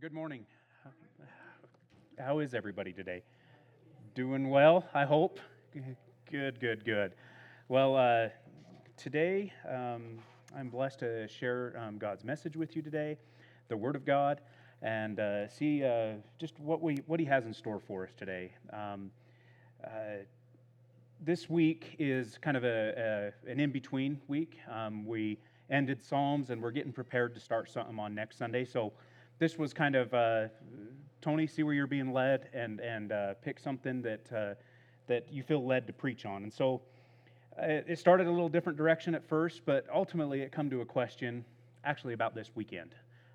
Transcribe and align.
Good 0.00 0.12
morning. 0.12 0.46
How 2.20 2.38
is 2.38 2.54
everybody 2.54 2.92
today? 2.92 3.24
Doing 4.14 4.48
well, 4.48 4.84
I 4.94 5.04
hope. 5.04 5.40
Good, 6.30 6.60
good, 6.60 6.84
good. 6.84 7.14
Well, 7.66 7.96
uh, 7.96 8.28
today 8.96 9.52
um, 9.68 10.20
I'm 10.56 10.68
blessed 10.68 11.00
to 11.00 11.26
share 11.26 11.74
um, 11.76 11.98
God's 11.98 12.22
message 12.22 12.56
with 12.56 12.76
you 12.76 12.82
today, 12.82 13.18
the 13.66 13.76
Word 13.76 13.96
of 13.96 14.04
God, 14.04 14.40
and 14.82 15.18
uh, 15.18 15.48
see 15.48 15.82
uh, 15.82 16.12
just 16.38 16.60
what 16.60 16.80
we 16.80 17.02
what 17.08 17.18
He 17.18 17.26
has 17.26 17.44
in 17.44 17.52
store 17.52 17.80
for 17.80 18.04
us 18.04 18.12
today. 18.16 18.52
Um, 18.72 19.10
uh, 19.82 20.22
this 21.20 21.50
week 21.50 21.96
is 21.98 22.38
kind 22.40 22.56
of 22.56 22.62
a, 22.62 23.32
a 23.46 23.50
an 23.50 23.58
in 23.58 23.72
between 23.72 24.20
week. 24.28 24.60
Um, 24.70 25.04
we 25.04 25.40
ended 25.70 26.04
Psalms, 26.04 26.50
and 26.50 26.62
we're 26.62 26.70
getting 26.70 26.92
prepared 26.92 27.34
to 27.34 27.40
start 27.40 27.68
something 27.68 27.98
on 27.98 28.14
next 28.14 28.38
Sunday. 28.38 28.64
So 28.64 28.92
this 29.38 29.56
was 29.56 29.72
kind 29.72 29.94
of 29.94 30.12
uh, 30.12 30.48
Tony, 31.20 31.46
see 31.46 31.62
where 31.62 31.74
you're 31.74 31.86
being 31.86 32.12
led, 32.12 32.48
and 32.52 32.80
and 32.80 33.12
uh, 33.12 33.34
pick 33.34 33.58
something 33.58 34.02
that 34.02 34.32
uh, 34.32 34.54
that 35.06 35.32
you 35.32 35.42
feel 35.42 35.64
led 35.66 35.86
to 35.86 35.92
preach 35.92 36.26
on. 36.26 36.42
And 36.42 36.52
so 36.52 36.82
uh, 37.60 37.66
it 37.86 37.98
started 37.98 38.26
a 38.26 38.30
little 38.30 38.48
different 38.48 38.78
direction 38.78 39.14
at 39.14 39.26
first, 39.28 39.62
but 39.64 39.86
ultimately 39.92 40.42
it 40.42 40.52
come 40.52 40.70
to 40.70 40.80
a 40.80 40.84
question 40.84 41.44
actually 41.84 42.14
about 42.14 42.34
this 42.34 42.50
weekend. 42.54 42.94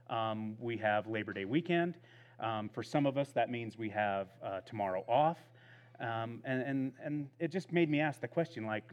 Um, 0.09 0.55
we 0.59 0.77
have 0.77 1.07
Labor 1.07 1.33
Day 1.33 1.45
weekend. 1.45 1.95
Um, 2.39 2.69
for 2.69 2.83
some 2.83 3.05
of 3.05 3.17
us, 3.17 3.31
that 3.31 3.49
means 3.49 3.77
we 3.77 3.89
have 3.89 4.27
uh, 4.43 4.61
tomorrow 4.61 5.03
off, 5.07 5.37
um, 5.99 6.41
and 6.45 6.61
and 6.61 6.93
and 7.03 7.29
it 7.39 7.51
just 7.51 7.71
made 7.71 7.89
me 7.89 7.99
ask 7.99 8.21
the 8.21 8.27
question 8.27 8.65
like. 8.65 8.83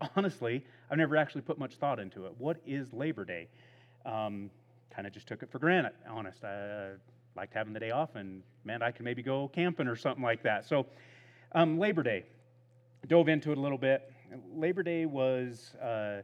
Honestly, 0.14 0.64
I've 0.88 0.98
never 0.98 1.16
actually 1.16 1.40
put 1.40 1.58
much 1.58 1.74
thought 1.74 1.98
into 1.98 2.26
it. 2.26 2.32
What 2.38 2.58
is 2.64 2.92
Labor 2.92 3.24
Day? 3.24 3.48
Kind 4.94 5.06
of 5.06 5.12
just 5.12 5.26
took 5.26 5.42
it 5.42 5.50
for 5.50 5.58
granted, 5.58 5.92
honest. 6.08 6.44
I 6.44 6.90
liked 7.36 7.54
having 7.54 7.72
the 7.72 7.80
day 7.80 7.90
off, 7.90 8.16
and 8.16 8.42
man, 8.64 8.82
I 8.82 8.90
could 8.90 9.04
maybe 9.04 9.22
go 9.22 9.48
camping 9.48 9.86
or 9.86 9.96
something 9.96 10.24
like 10.24 10.42
that. 10.42 10.66
So, 10.66 10.86
um, 11.52 11.78
Labor 11.78 12.02
Day, 12.02 12.24
dove 13.06 13.28
into 13.28 13.52
it 13.52 13.58
a 13.58 13.60
little 13.60 13.78
bit. 13.78 14.12
Labor 14.54 14.82
Day 14.82 15.06
was, 15.06 15.74
uh, 15.82 16.22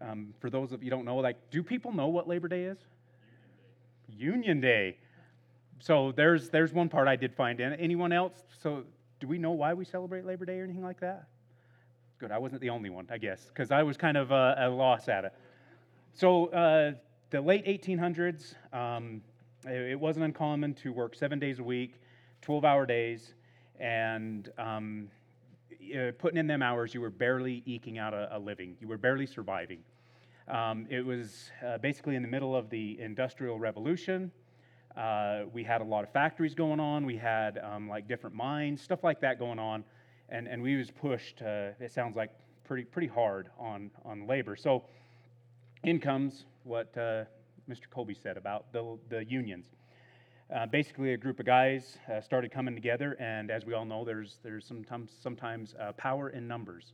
um, 0.00 0.34
for 0.40 0.50
those 0.50 0.72
of 0.72 0.82
you 0.82 0.90
don't 0.90 1.04
know, 1.04 1.16
like, 1.16 1.50
do 1.50 1.62
people 1.62 1.92
know 1.92 2.08
what 2.08 2.28
Labor 2.28 2.48
Day 2.48 2.64
is? 2.64 2.78
Union 4.08 4.60
Day. 4.60 4.76
Union 4.76 4.92
Day. 4.92 4.96
So 5.82 6.12
there's 6.12 6.48
there's 6.48 6.72
one 6.72 6.88
part 6.88 7.08
I 7.08 7.16
did 7.16 7.34
find 7.34 7.58
in. 7.58 7.72
Anyone 7.72 8.12
else? 8.12 8.44
So 8.62 8.84
do 9.18 9.26
we 9.26 9.36
know 9.36 9.50
why 9.50 9.74
we 9.74 9.84
celebrate 9.84 10.24
Labor 10.24 10.44
Day 10.44 10.60
or 10.60 10.64
anything 10.64 10.84
like 10.84 11.00
that? 11.00 11.26
Good. 12.20 12.30
I 12.30 12.38
wasn't 12.38 12.60
the 12.60 12.70
only 12.70 12.88
one, 12.88 13.08
I 13.10 13.18
guess, 13.18 13.46
because 13.48 13.72
I 13.72 13.82
was 13.82 13.96
kind 13.96 14.16
of 14.16 14.30
uh, 14.30 14.54
a 14.58 14.68
loss 14.68 15.08
at 15.08 15.24
it. 15.24 15.32
So 16.14 16.46
uh, 16.46 16.92
the 17.32 17.40
late 17.40 17.64
1800s, 17.64 18.54
um, 18.74 19.22
it 19.64 19.98
wasn't 19.98 20.22
uncommon 20.22 20.74
to 20.74 20.92
work 20.92 21.14
seven 21.14 21.38
days 21.38 21.60
a 21.60 21.62
week, 21.62 21.94
12 22.42 22.62
hour 22.62 22.84
days, 22.84 23.32
and 23.80 24.52
um, 24.58 25.08
putting 26.18 26.38
in 26.38 26.46
them 26.46 26.60
hours, 26.60 26.92
you 26.92 27.00
were 27.00 27.08
barely 27.08 27.62
eking 27.64 27.96
out 27.96 28.12
a, 28.12 28.36
a 28.36 28.38
living. 28.38 28.76
You 28.82 28.88
were 28.88 28.98
barely 28.98 29.24
surviving. 29.24 29.78
Um, 30.46 30.86
it 30.90 31.06
was 31.06 31.50
uh, 31.66 31.78
basically 31.78 32.16
in 32.16 32.22
the 32.22 32.28
middle 32.28 32.54
of 32.54 32.68
the 32.68 33.00
Industrial 33.00 33.58
Revolution. 33.58 34.30
Uh, 34.94 35.44
we 35.54 35.64
had 35.64 35.80
a 35.80 35.84
lot 35.84 36.04
of 36.04 36.12
factories 36.12 36.54
going 36.54 36.80
on. 36.80 37.06
We 37.06 37.16
had 37.16 37.58
um, 37.64 37.88
like 37.88 38.06
different 38.06 38.36
mines, 38.36 38.82
stuff 38.82 39.02
like 39.02 39.22
that 39.22 39.38
going 39.38 39.58
on, 39.58 39.84
and 40.28 40.46
and 40.46 40.62
we 40.62 40.76
was 40.76 40.90
pushed. 40.90 41.40
Uh, 41.40 41.70
it 41.80 41.92
sounds 41.92 42.14
like 42.14 42.30
pretty 42.64 42.84
pretty 42.84 43.08
hard 43.08 43.48
on 43.58 43.90
on 44.04 44.26
labor. 44.26 44.54
So 44.54 44.84
in 45.84 45.98
comes 45.98 46.44
what 46.64 46.96
uh, 46.96 47.24
Mr. 47.68 47.90
Colby 47.90 48.14
said 48.14 48.36
about 48.36 48.72
the, 48.72 48.98
the 49.08 49.24
unions. 49.24 49.66
Uh, 50.54 50.66
basically, 50.66 51.12
a 51.12 51.16
group 51.16 51.40
of 51.40 51.46
guys 51.46 51.98
uh, 52.12 52.20
started 52.20 52.52
coming 52.52 52.74
together, 52.74 53.16
and 53.18 53.50
as 53.50 53.64
we 53.64 53.74
all 53.74 53.84
know, 53.84 54.04
there's, 54.04 54.38
there's 54.44 54.64
sometimes, 54.66 55.10
sometimes 55.22 55.74
uh, 55.80 55.92
power 55.92 56.28
in 56.28 56.46
numbers. 56.46 56.92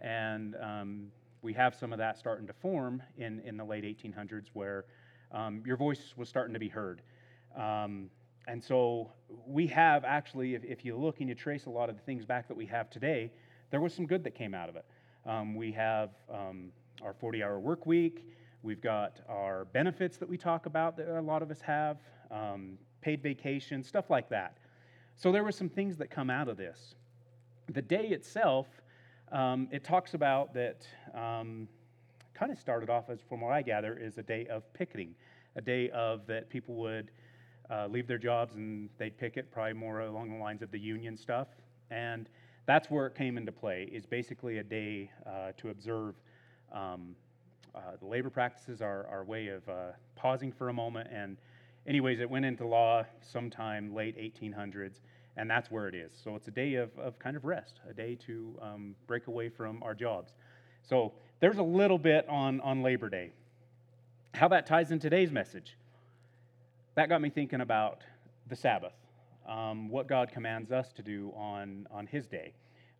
And 0.00 0.54
um, 0.62 1.06
we 1.42 1.52
have 1.54 1.74
some 1.74 1.92
of 1.92 1.98
that 1.98 2.18
starting 2.18 2.46
to 2.46 2.52
form 2.52 3.02
in, 3.16 3.40
in 3.40 3.56
the 3.56 3.64
late 3.64 3.84
1800s 3.84 4.46
where 4.52 4.84
um, 5.32 5.62
your 5.66 5.76
voice 5.76 6.14
was 6.16 6.28
starting 6.28 6.52
to 6.54 6.60
be 6.60 6.68
heard. 6.68 7.02
Um, 7.56 8.10
and 8.46 8.62
so 8.62 9.10
we 9.46 9.66
have 9.68 10.04
actually, 10.04 10.54
if, 10.54 10.64
if, 10.64 10.84
you 10.84 10.96
look 10.96 11.20
and 11.20 11.28
you 11.28 11.34
trace 11.34 11.66
a 11.66 11.70
lot 11.70 11.88
of 11.88 11.96
the 11.96 12.02
things 12.02 12.24
back 12.24 12.48
that 12.48 12.56
we 12.56 12.66
have 12.66 12.90
today, 12.90 13.32
there 13.70 13.80
was 13.80 13.94
some 13.94 14.06
good 14.06 14.22
that 14.24 14.34
came 14.34 14.54
out 14.54 14.68
of 14.68 14.76
it. 14.76 14.84
Um, 15.24 15.54
we 15.54 15.72
have 15.72 16.10
um, 16.32 16.72
our 17.02 17.12
40 17.12 17.42
hour 17.42 17.58
work 17.58 17.86
week. 17.86 18.24
We've 18.62 18.80
got 18.80 19.20
our 19.28 19.64
benefits 19.66 20.16
that 20.18 20.28
we 20.28 20.36
talk 20.36 20.66
about 20.66 20.96
that 20.96 21.08
a 21.08 21.20
lot 21.20 21.42
of 21.42 21.50
us 21.50 21.60
have, 21.60 21.98
um, 22.30 22.78
paid 23.00 23.22
vacation, 23.22 23.82
stuff 23.82 24.08
like 24.08 24.28
that. 24.28 24.58
So 25.16 25.32
there 25.32 25.42
were 25.42 25.52
some 25.52 25.68
things 25.68 25.96
that 25.98 26.10
come 26.10 26.30
out 26.30 26.48
of 26.48 26.56
this. 26.56 26.94
The 27.72 27.82
day 27.82 28.08
itself, 28.08 28.66
um, 29.32 29.68
it 29.72 29.84
talks 29.84 30.14
about 30.14 30.54
that, 30.54 30.86
um, 31.14 31.68
kind 32.34 32.52
of 32.52 32.58
started 32.58 32.88
off 32.88 33.10
as, 33.10 33.20
from 33.28 33.40
what 33.40 33.52
I 33.52 33.62
gather, 33.62 33.98
is 33.98 34.18
a 34.18 34.22
day 34.22 34.46
of 34.46 34.72
picketing, 34.72 35.14
a 35.56 35.60
day 35.60 35.90
of 35.90 36.26
that 36.26 36.48
people 36.48 36.76
would 36.76 37.10
uh, 37.70 37.86
leave 37.88 38.06
their 38.06 38.18
jobs 38.18 38.54
and 38.54 38.88
they'd 38.98 39.16
picket, 39.18 39.50
probably 39.50 39.72
more 39.74 40.00
along 40.00 40.30
the 40.30 40.36
lines 40.36 40.62
of 40.62 40.70
the 40.70 40.78
union 40.78 41.16
stuff. 41.16 41.48
And 41.90 42.28
that's 42.66 42.90
where 42.90 43.06
it 43.06 43.14
came 43.14 43.36
into 43.36 43.52
play, 43.52 43.88
is 43.92 44.06
basically 44.06 44.58
a 44.58 44.64
day 44.64 45.10
uh, 45.26 45.52
to 45.58 45.70
observe 45.70 46.14
um, 46.72 47.14
uh, 47.74 47.80
the 48.00 48.06
labor 48.06 48.30
practices 48.30 48.82
are 48.82 49.06
our 49.10 49.24
way 49.24 49.48
of 49.48 49.66
uh, 49.68 49.92
pausing 50.16 50.52
for 50.52 50.68
a 50.68 50.72
moment. 50.72 51.08
And, 51.12 51.36
anyways, 51.86 52.20
it 52.20 52.28
went 52.28 52.44
into 52.44 52.66
law 52.66 53.04
sometime 53.20 53.94
late 53.94 54.16
1800s, 54.18 55.00
and 55.36 55.50
that's 55.50 55.70
where 55.70 55.88
it 55.88 55.94
is. 55.94 56.12
So 56.22 56.36
it's 56.36 56.48
a 56.48 56.50
day 56.50 56.74
of, 56.74 56.90
of 56.98 57.18
kind 57.18 57.36
of 57.36 57.44
rest, 57.44 57.80
a 57.88 57.94
day 57.94 58.16
to 58.26 58.58
um, 58.60 58.94
break 59.06 59.26
away 59.26 59.48
from 59.48 59.82
our 59.82 59.94
jobs. 59.94 60.32
So 60.82 61.12
there's 61.40 61.58
a 61.58 61.62
little 61.62 61.98
bit 61.98 62.28
on, 62.28 62.60
on 62.60 62.82
Labor 62.82 63.08
Day. 63.08 63.32
How 64.34 64.48
that 64.48 64.66
ties 64.66 64.90
in 64.90 64.98
today's 64.98 65.30
message, 65.30 65.76
that 66.94 67.08
got 67.08 67.20
me 67.22 67.30
thinking 67.30 67.60
about 67.60 68.02
the 68.48 68.56
Sabbath, 68.56 68.92
um, 69.48 69.88
what 69.88 70.06
God 70.06 70.30
commands 70.30 70.72
us 70.72 70.92
to 70.92 71.02
do 71.02 71.32
on, 71.36 71.86
on 71.90 72.06
His 72.06 72.26
day 72.26 72.52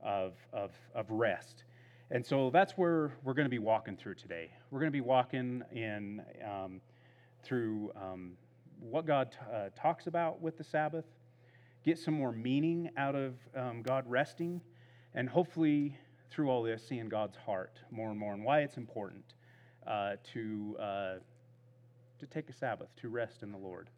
of, 0.03 0.35
of, 0.53 0.71
of 0.95 1.11
rest. 1.11 1.65
And 2.13 2.27
so 2.27 2.51
that's 2.51 2.75
where 2.75 3.11
we're 3.25 3.33
going 3.33 3.47
to 3.47 3.51
be 3.51 3.59
walking 3.59 3.97
through 3.97 4.17
today. 4.17 4.51
We're 4.71 4.81
going 4.81 4.93
to 4.93 4.93
be 4.93 5.01
walking 5.01 5.63
in 5.73 6.21
um, 6.45 6.83
through 7.43 7.91
um, 7.97 8.33
what 8.81 9.07
God 9.07 9.33
t- 9.33 9.39
uh, 9.51 9.71
talks 9.75 10.09
about 10.09 10.43
with 10.43 10.59
the 10.59 10.63
Sabbath, 10.63 11.07
get 11.87 11.99
some 11.99 12.13
more 12.13 12.31
meaning 12.31 12.91
out 12.99 13.15
of 13.15 13.37
um, 13.57 13.81
God 13.81 14.05
resting, 14.07 14.61
and 15.15 15.27
hopefully 15.27 15.97
through 16.29 16.51
all 16.51 16.63
this, 16.63 16.87
seeing 16.87 17.09
God's 17.09 17.39
heart 17.39 17.79
more 17.91 18.11
and 18.11 18.19
more 18.19 18.35
and 18.35 18.45
why 18.45 18.61
it's 18.61 18.77
important 18.77 19.25
uh, 19.87 20.17
to, 20.35 20.77
uh, 20.79 21.15
to 22.19 22.27
take 22.27 22.51
a 22.51 22.53
Sabbath, 22.53 22.95
to 22.97 23.09
rest 23.09 23.43
in 23.43 23.51
the 23.53 23.59
Lord. 23.59 23.89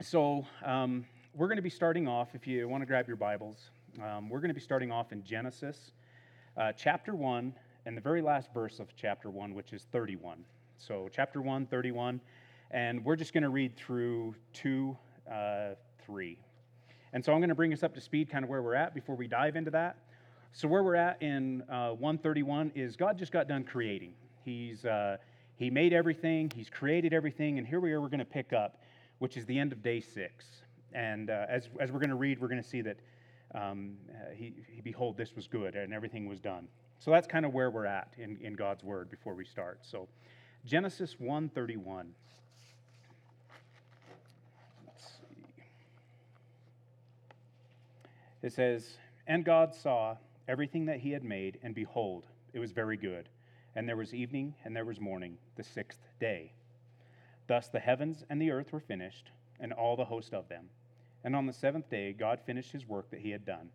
So 0.00 0.46
um, 0.64 1.04
we're 1.34 1.48
going 1.48 1.56
to 1.56 1.62
be 1.62 1.68
starting 1.68 2.08
off, 2.08 2.34
if 2.34 2.46
you 2.46 2.66
want 2.66 2.80
to 2.80 2.86
grab 2.86 3.06
your 3.06 3.18
Bibles, 3.18 3.68
um, 4.02 4.30
we're 4.30 4.40
going 4.40 4.48
to 4.48 4.54
be 4.54 4.60
starting 4.60 4.90
off 4.90 5.12
in 5.12 5.22
Genesis 5.22 5.92
uh, 6.56 6.72
chapter 6.72 7.14
1 7.14 7.52
and 7.84 7.96
the 7.96 8.00
very 8.00 8.22
last 8.22 8.52
verse 8.52 8.80
of 8.80 8.88
chapter 8.96 9.30
1, 9.30 9.54
which 9.54 9.72
is 9.72 9.86
31. 9.92 10.44
So, 10.78 11.08
chapter 11.12 11.40
1, 11.40 11.66
31. 11.66 12.20
And 12.70 13.04
we're 13.04 13.16
just 13.16 13.32
going 13.32 13.42
to 13.42 13.48
read 13.48 13.76
through 13.76 14.34
2, 14.54 14.96
uh, 15.30 15.68
3. 16.04 16.38
And 17.12 17.24
so 17.24 17.32
I'm 17.32 17.38
going 17.38 17.48
to 17.48 17.54
bring 17.54 17.72
us 17.72 17.82
up 17.82 17.94
to 17.94 18.00
speed, 18.00 18.30
kind 18.30 18.44
of 18.44 18.50
where 18.50 18.62
we're 18.62 18.74
at 18.74 18.94
before 18.94 19.14
we 19.14 19.28
dive 19.28 19.56
into 19.56 19.70
that. 19.70 19.96
So, 20.52 20.66
where 20.66 20.82
we're 20.82 20.96
at 20.96 21.20
in 21.22 21.62
uh, 21.70 21.90
131 21.90 22.72
is 22.74 22.96
God 22.96 23.18
just 23.18 23.32
got 23.32 23.46
done 23.48 23.62
creating. 23.62 24.14
He's, 24.44 24.84
uh, 24.84 25.18
he 25.56 25.70
made 25.70 25.92
everything, 25.92 26.50
He's 26.54 26.70
created 26.70 27.12
everything, 27.12 27.58
and 27.58 27.66
here 27.66 27.80
we 27.80 27.92
are, 27.92 28.00
we're 28.00 28.08
going 28.08 28.18
to 28.20 28.24
pick 28.24 28.52
up, 28.52 28.82
which 29.18 29.36
is 29.36 29.44
the 29.46 29.58
end 29.58 29.72
of 29.72 29.82
day 29.82 30.00
six. 30.00 30.46
And 30.92 31.30
uh, 31.30 31.46
as, 31.48 31.68
as 31.78 31.92
we're 31.92 31.98
going 31.98 32.10
to 32.10 32.16
read, 32.16 32.40
we're 32.40 32.48
going 32.48 32.62
to 32.62 32.68
see 32.68 32.80
that 32.82 32.96
um, 33.54 33.96
uh, 34.10 34.34
he, 34.34 34.52
he, 34.68 34.80
behold, 34.80 35.16
this 35.16 35.34
was 35.34 35.46
good, 35.46 35.76
and 35.76 35.92
everything 35.94 36.26
was 36.26 36.40
done. 36.40 36.68
So 36.98 37.10
that's 37.10 37.26
kind 37.26 37.44
of 37.44 37.54
where 37.54 37.70
we're 37.70 37.86
at 37.86 38.12
in, 38.18 38.38
in 38.40 38.54
God's 38.54 38.82
word 38.82 39.10
before 39.10 39.34
we 39.34 39.44
start. 39.44 39.80
So 39.82 40.08
Genesis 40.64 41.16
1:31. 41.20 42.06
Let's 44.86 45.04
see. 45.04 45.62
It 48.42 48.52
says, 48.52 48.98
"And 49.26 49.44
God 49.44 49.74
saw 49.74 50.16
everything 50.48 50.86
that 50.86 51.00
he 51.00 51.12
had 51.12 51.22
made, 51.22 51.58
and 51.62 51.74
behold, 51.74 52.26
it 52.52 52.58
was 52.58 52.72
very 52.72 52.96
good. 52.96 53.28
And 53.74 53.88
there 53.88 53.96
was 53.96 54.14
evening, 54.14 54.54
and 54.64 54.74
there 54.74 54.84
was 54.84 55.00
morning, 55.00 55.38
the 55.56 55.62
sixth 55.62 56.00
day. 56.18 56.52
Thus 57.46 57.68
the 57.68 57.78
heavens 57.78 58.24
and 58.28 58.40
the 58.40 58.50
earth 58.50 58.72
were 58.72 58.80
finished, 58.80 59.30
and 59.60 59.72
all 59.72 59.96
the 59.96 60.06
host 60.06 60.34
of 60.34 60.48
them." 60.48 60.70
And 61.26 61.34
on 61.34 61.44
the 61.44 61.52
seventh 61.52 61.90
day, 61.90 62.12
God 62.12 62.38
finished 62.46 62.70
his 62.70 62.86
work 62.86 63.10
that 63.10 63.18
he 63.18 63.30
had 63.30 63.44
done. 63.44 63.68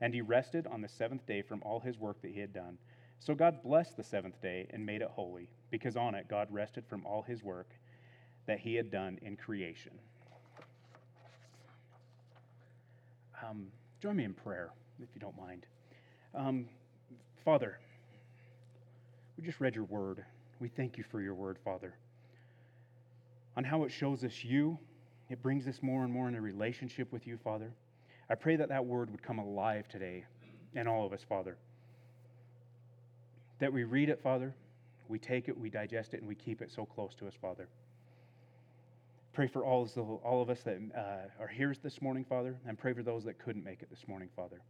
And 0.00 0.14
he 0.14 0.20
rested 0.20 0.68
on 0.68 0.80
the 0.80 0.88
seventh 0.88 1.26
day 1.26 1.42
from 1.42 1.60
all 1.64 1.80
his 1.80 1.98
work 1.98 2.22
that 2.22 2.30
he 2.30 2.38
had 2.38 2.54
done. 2.54 2.78
So 3.18 3.34
God 3.34 3.60
blessed 3.64 3.96
the 3.96 4.04
seventh 4.04 4.40
day 4.40 4.68
and 4.70 4.86
made 4.86 5.02
it 5.02 5.08
holy, 5.10 5.48
because 5.72 5.96
on 5.96 6.14
it 6.14 6.28
God 6.28 6.46
rested 6.52 6.84
from 6.88 7.04
all 7.04 7.22
his 7.22 7.42
work 7.42 7.70
that 8.46 8.60
he 8.60 8.76
had 8.76 8.92
done 8.92 9.18
in 9.20 9.36
creation. 9.36 9.90
Um, 13.44 13.66
join 14.00 14.14
me 14.14 14.22
in 14.22 14.32
prayer, 14.32 14.70
if 15.00 15.08
you 15.12 15.20
don't 15.20 15.36
mind. 15.36 15.66
Um, 16.36 16.66
Father, 17.44 17.80
we 19.36 19.42
just 19.42 19.60
read 19.60 19.74
your 19.74 19.84
word. 19.86 20.24
We 20.60 20.68
thank 20.68 20.96
you 20.96 21.02
for 21.10 21.20
your 21.20 21.34
word, 21.34 21.58
Father, 21.64 21.94
on 23.56 23.64
how 23.64 23.82
it 23.82 23.90
shows 23.90 24.22
us 24.22 24.44
you. 24.44 24.78
It 25.30 25.42
brings 25.42 25.66
us 25.66 25.78
more 25.82 26.04
and 26.04 26.12
more 26.12 26.28
in 26.28 26.34
a 26.34 26.40
relationship 26.40 27.10
with 27.12 27.26
you, 27.26 27.38
Father. 27.42 27.72
I 28.28 28.34
pray 28.34 28.56
that 28.56 28.68
that 28.68 28.84
word 28.84 29.10
would 29.10 29.22
come 29.22 29.38
alive 29.38 29.88
today 29.88 30.24
in 30.74 30.86
all 30.86 31.06
of 31.06 31.12
us, 31.12 31.24
Father. 31.28 31.56
That 33.58 33.72
we 33.72 33.84
read 33.84 34.08
it, 34.08 34.20
Father, 34.22 34.54
we 35.08 35.18
take 35.18 35.48
it, 35.48 35.58
we 35.58 35.70
digest 35.70 36.14
it, 36.14 36.20
and 36.20 36.28
we 36.28 36.34
keep 36.34 36.62
it 36.62 36.70
so 36.70 36.84
close 36.84 37.14
to 37.16 37.26
us, 37.26 37.34
Father. 37.40 37.68
Pray 39.32 39.46
for 39.46 39.64
all, 39.64 39.88
all 40.24 40.42
of 40.42 40.50
us 40.50 40.60
that 40.62 40.78
uh, 40.96 41.42
are 41.42 41.48
here 41.48 41.74
this 41.82 42.02
morning, 42.02 42.24
Father, 42.28 42.56
and 42.66 42.78
pray 42.78 42.92
for 42.92 43.02
those 43.02 43.24
that 43.24 43.38
couldn't 43.38 43.64
make 43.64 43.80
it 43.80 43.88
this 43.88 44.06
morning, 44.06 44.28
Father. 44.36 44.60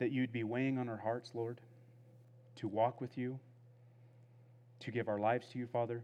That 0.00 0.10
you'd 0.10 0.32
be 0.32 0.42
weighing 0.42 0.78
on 0.78 0.88
our 0.88 0.96
hearts, 0.96 1.30
Lord, 1.34 1.60
to 2.56 2.66
walk 2.66 3.00
with 3.00 3.16
you, 3.16 3.38
to 4.80 4.90
give 4.90 5.08
our 5.08 5.20
lives 5.20 5.46
to 5.52 5.58
you, 5.58 5.68
Father. 5.68 6.02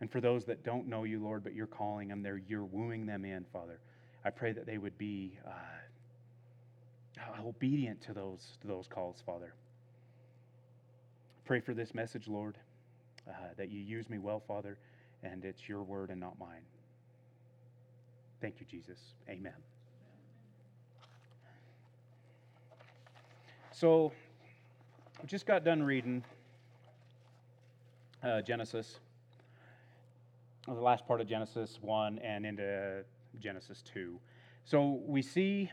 And 0.00 0.10
for 0.10 0.20
those 0.20 0.44
that 0.46 0.64
don't 0.64 0.88
know 0.88 1.04
you, 1.04 1.22
Lord, 1.22 1.44
but 1.44 1.54
you're 1.54 1.66
calling 1.66 2.08
them, 2.08 2.22
there, 2.22 2.40
you're 2.48 2.64
wooing 2.64 3.06
them 3.06 3.24
in, 3.24 3.44
Father. 3.52 3.80
I 4.24 4.30
pray 4.30 4.52
that 4.52 4.66
they 4.66 4.78
would 4.78 4.96
be 4.96 5.38
uh, 5.46 7.42
obedient 7.44 8.00
to 8.02 8.12
those, 8.12 8.56
to 8.62 8.66
those 8.66 8.86
calls, 8.86 9.22
Father. 9.24 9.54
Pray 11.44 11.60
for 11.60 11.74
this 11.74 11.94
message, 11.94 12.28
Lord 12.28 12.56
uh, 13.28 13.32
that 13.56 13.70
you 13.70 13.80
use 13.80 14.08
me 14.08 14.18
well, 14.18 14.40
Father, 14.46 14.78
and 15.22 15.44
it's 15.44 15.68
your 15.68 15.82
word 15.82 16.10
and 16.10 16.20
not 16.20 16.38
mine. 16.38 16.62
Thank 18.40 18.56
you, 18.60 18.66
Jesus. 18.70 18.98
Amen. 19.28 19.52
So, 23.72 24.12
we 25.20 25.26
just 25.26 25.46
got 25.46 25.64
done 25.64 25.82
reading 25.82 26.24
uh, 28.22 28.42
Genesis, 28.42 28.98
the 30.66 30.74
last 30.74 31.06
part 31.06 31.20
of 31.20 31.28
Genesis 31.28 31.78
1 31.80 32.18
and 32.18 32.46
into 32.46 33.04
Genesis 33.40 33.82
2. 33.92 34.18
So, 34.64 35.00
we 35.06 35.22
see 35.22 35.70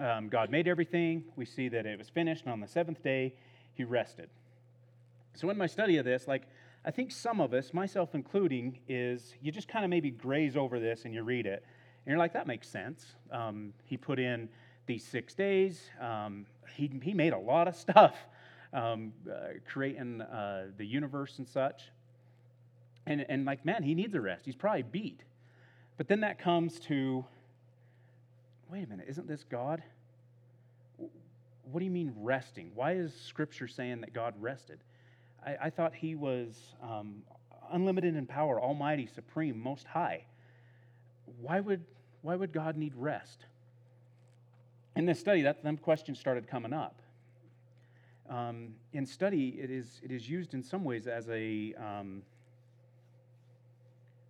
um, 0.00 0.28
God 0.28 0.50
made 0.50 0.68
everything. 0.68 1.24
We 1.36 1.44
see 1.44 1.68
that 1.68 1.86
it 1.86 1.98
was 1.98 2.08
finished, 2.08 2.44
and 2.44 2.52
on 2.52 2.60
the 2.60 2.68
seventh 2.68 3.02
day, 3.02 3.34
he 3.74 3.84
rested. 3.84 4.28
So, 5.34 5.50
in 5.50 5.58
my 5.58 5.66
study 5.66 5.96
of 5.96 6.04
this, 6.04 6.28
like, 6.28 6.42
I 6.84 6.90
think 6.90 7.10
some 7.10 7.40
of 7.40 7.52
us, 7.52 7.74
myself 7.74 8.14
including, 8.14 8.78
is 8.88 9.34
you 9.42 9.50
just 9.50 9.68
kind 9.68 9.84
of 9.84 9.90
maybe 9.90 10.10
graze 10.10 10.56
over 10.56 10.78
this 10.78 11.04
and 11.04 11.12
you 11.12 11.22
read 11.22 11.46
it, 11.46 11.64
and 12.06 12.12
you're 12.12 12.18
like, 12.18 12.32
that 12.32 12.46
makes 12.46 12.68
sense. 12.68 13.14
Um, 13.32 13.72
he 13.84 13.96
put 13.96 14.18
in 14.18 14.48
these 14.86 15.04
six 15.04 15.34
days. 15.34 15.90
Um, 16.00 16.46
he, 16.74 16.90
he 17.02 17.12
made 17.12 17.32
a 17.32 17.38
lot 17.38 17.68
of 17.68 17.76
stuff, 17.86 18.16
um, 18.72 19.12
uh, 19.30 19.58
creating 19.70 20.22
uh, 20.22 20.68
the 20.76 20.86
universe 20.86 21.38
and 21.38 21.48
such. 21.48 21.90
And, 23.08 23.24
and 23.26 23.46
like, 23.46 23.64
man, 23.64 23.82
he 23.82 23.94
needs 23.94 24.14
a 24.14 24.20
rest. 24.20 24.44
He's 24.44 24.54
probably 24.54 24.82
beat. 24.82 25.22
But 25.96 26.08
then 26.08 26.20
that 26.20 26.38
comes 26.38 26.78
to, 26.80 27.24
wait 28.70 28.84
a 28.84 28.86
minute, 28.86 29.06
isn't 29.08 29.26
this 29.26 29.44
God? 29.44 29.82
What 30.98 31.78
do 31.78 31.86
you 31.86 31.90
mean 31.90 32.12
resting? 32.18 32.70
Why 32.74 32.92
is 32.92 33.14
Scripture 33.14 33.66
saying 33.66 34.02
that 34.02 34.12
God 34.12 34.34
rested? 34.38 34.80
I, 35.44 35.56
I 35.62 35.70
thought 35.70 35.94
he 35.94 36.16
was 36.16 36.74
um, 36.82 37.22
unlimited 37.72 38.14
in 38.14 38.26
power, 38.26 38.60
almighty, 38.60 39.06
supreme, 39.06 39.58
most 39.58 39.86
high. 39.86 40.24
Why 41.40 41.60
would, 41.60 41.82
why 42.20 42.36
would 42.36 42.52
God 42.52 42.76
need 42.76 42.92
rest? 42.94 43.46
In 44.96 45.06
this 45.06 45.18
study, 45.18 45.40
that 45.42 45.64
them 45.64 45.78
questions 45.78 46.20
started 46.20 46.46
coming 46.46 46.74
up. 46.74 47.00
Um, 48.28 48.74
in 48.92 49.06
study, 49.06 49.58
it 49.58 49.70
is, 49.70 50.02
it 50.04 50.12
is 50.12 50.28
used 50.28 50.52
in 50.52 50.62
some 50.62 50.84
ways 50.84 51.06
as 51.06 51.26
a. 51.30 51.72
Um, 51.72 52.22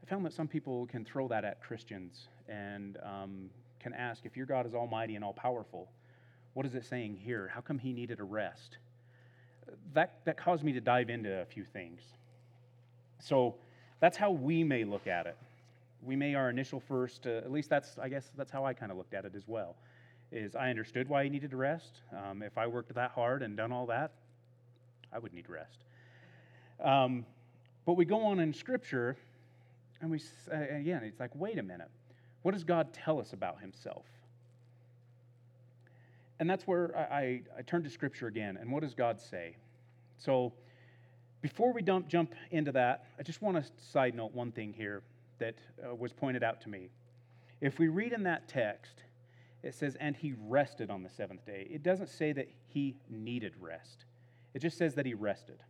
found 0.09 0.25
that 0.25 0.33
some 0.33 0.49
people 0.49 0.87
can 0.87 1.05
throw 1.05 1.29
that 1.29 1.45
at 1.45 1.63
Christians 1.63 2.29
and 2.49 2.97
um, 3.03 3.51
can 3.81 3.93
ask 3.93 4.25
if 4.25 4.37
your 4.37 4.47
God 4.47 4.67
is 4.67 4.75
almighty 4.75 5.15
and 5.17 5.25
all 5.25 5.33
powerful, 5.33 5.89
what 6.55 6.67
is 6.67 6.75
it 6.75 6.85
saying 6.85 7.19
here? 7.23 7.51
How 7.53 7.61
come 7.61 7.79
he 7.79 7.93
needed 7.93 8.21
a 8.21 8.25
rest? 8.25 8.79
that, 9.95 10.21
that 10.25 10.37
caused 10.37 10.65
me 10.65 10.73
to 10.73 10.81
dive 10.81 11.11
into 11.11 11.41
a 11.41 11.45
few 11.45 11.65
things. 11.65 12.01
So 13.21 13.55
that's 14.01 14.17
how 14.17 14.31
we 14.31 14.65
may 14.65 14.85
look 14.85 15.07
at 15.07 15.27
it. 15.27 15.37
We 16.03 16.15
may 16.17 16.35
our 16.35 16.51
initial 16.51 16.81
first, 16.81 17.27
uh, 17.27 17.39
at 17.39 17.51
least 17.51 17.69
that's, 17.69 17.99
I 17.99 18.09
guess 18.09 18.31
that's 18.37 18.51
how 18.51 18.65
I 18.65 18.73
kind 18.73 18.93
of 18.93 18.99
looked 18.99 19.15
at 19.15 19.25
it 19.25 19.33
as 19.35 19.43
well, 19.47 19.75
is 20.31 20.55
I 20.55 20.71
understood 20.71 21.09
why 21.09 21.25
he 21.25 21.31
needed 21.31 21.53
rest. 21.53 22.01
Um, 22.17 22.43
if 22.43 22.57
I 22.57 22.67
worked 22.67 22.95
that 22.95 23.11
hard 23.11 23.43
and 23.43 23.57
done 23.57 23.73
all 23.73 23.87
that, 23.87 24.13
I 25.13 25.19
would 25.19 25.35
need 25.35 25.49
rest. 25.49 25.79
Um, 26.83 27.25
but 27.87 27.95
we 27.95 28.05
go 28.05 28.25
on 28.27 28.39
in 28.39 28.53
Scripture, 28.53 29.17
and 30.01 30.11
we, 30.11 30.21
again, 30.51 31.03
it's 31.05 31.21
like, 31.21 31.35
wait 31.35 31.59
a 31.59 31.63
minute. 31.63 31.91
What 32.43 32.53
does 32.53 32.65
God 32.65 32.93
tell 32.93 33.21
us 33.21 33.33
about 33.33 33.61
himself? 33.61 34.05
and 36.41 36.49
that's 36.49 36.67
where 36.67 36.97
I, 36.97 37.01
I, 37.01 37.43
I, 37.59 37.63
turn 37.63 37.83
to 37.83 37.91
Scripture 37.91 38.27
again. 38.27 38.59
And 38.61 38.71
what 38.71 38.83
does 38.83 38.95
God 38.95 39.21
say? 39.21 39.57
So, 40.19 40.53
before 41.41 41.73
we 41.73 41.83
dump, 41.83 42.09
jump 42.09 42.35
into 42.51 42.73
that, 42.73 43.05
I 43.19 43.23
just 43.23 43.43
want 43.43 43.57
to 43.57 43.71
side 43.93 44.15
note 44.15 44.35
one 44.35 44.51
thing 44.51 44.73
here 44.73 45.03
that 45.39 45.55
uh, 45.85 45.95
was 45.95 46.13
pointed 46.13 46.43
out 46.43 46.61
to 46.63 46.69
me. 46.69 46.91
If 47.61 47.79
we 47.79 47.89
read 47.89 48.13
in 48.13 48.25
that 48.25 48.49
text, 48.49 49.03
it 49.63 49.75
says, 49.75 49.97
and 50.01 50.17
he 50.17 50.35
rested 50.47 50.91
on 50.91 51.03
the 51.03 51.09
seventh 51.09 51.47
day. 51.47 51.69
It 51.71 51.83
doesn't 51.85 52.09
say 52.09 52.33
that 52.33 52.49
he 52.67 52.97
needed 53.09 53.55
rest, 53.61 54.05
it 54.55 54.61
just 54.61 54.79
says 54.79 54.95
that 54.95 55.07
he 55.07 55.15
rested. 55.15 55.63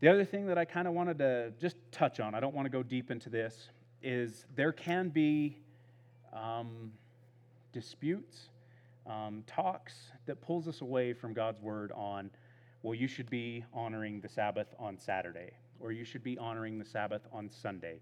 The 0.00 0.08
other 0.08 0.24
thing 0.24 0.46
that 0.46 0.58
I 0.58 0.64
kind 0.64 0.88
of 0.88 0.94
wanted 0.94 1.18
to 1.18 1.52
just 1.60 1.76
touch 1.92 2.20
on, 2.20 2.34
I 2.34 2.40
don't 2.40 2.54
want 2.54 2.66
to 2.66 2.70
go 2.70 2.82
deep 2.82 3.10
into 3.10 3.28
this, 3.30 3.70
is 4.02 4.46
there 4.56 4.72
can 4.72 5.08
be. 5.10 5.58
Um, 6.32 6.92
disputes, 7.72 8.48
um, 9.06 9.42
talks 9.46 9.94
that 10.26 10.40
pulls 10.40 10.68
us 10.68 10.80
away 10.80 11.12
from 11.12 11.32
God's 11.32 11.60
word 11.60 11.92
on, 11.92 12.30
well, 12.82 12.94
you 12.94 13.08
should 13.08 13.28
be 13.28 13.64
honoring 13.72 14.20
the 14.20 14.28
Sabbath 14.28 14.68
on 14.78 14.98
Saturday, 14.98 15.50
or 15.80 15.92
you 15.92 16.04
should 16.04 16.22
be 16.22 16.38
honoring 16.38 16.78
the 16.78 16.84
Sabbath 16.84 17.22
on 17.32 17.50
Sunday. 17.50 18.00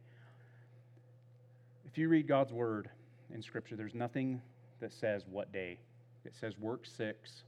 If 1.85 1.99
you 1.99 2.09
read 2.09 2.28
God's 2.28 2.52
word 2.52 2.90
in 3.35 3.43
Scripture, 3.43 3.76
there's 3.76 3.95
nothing 3.95 4.40
that 4.81 4.93
says 4.93 5.25
what 5.28 5.52
day. 5.52 5.78
It 6.25 6.35
says 6.35 6.59
work 6.59 6.87
six, 6.87 7.43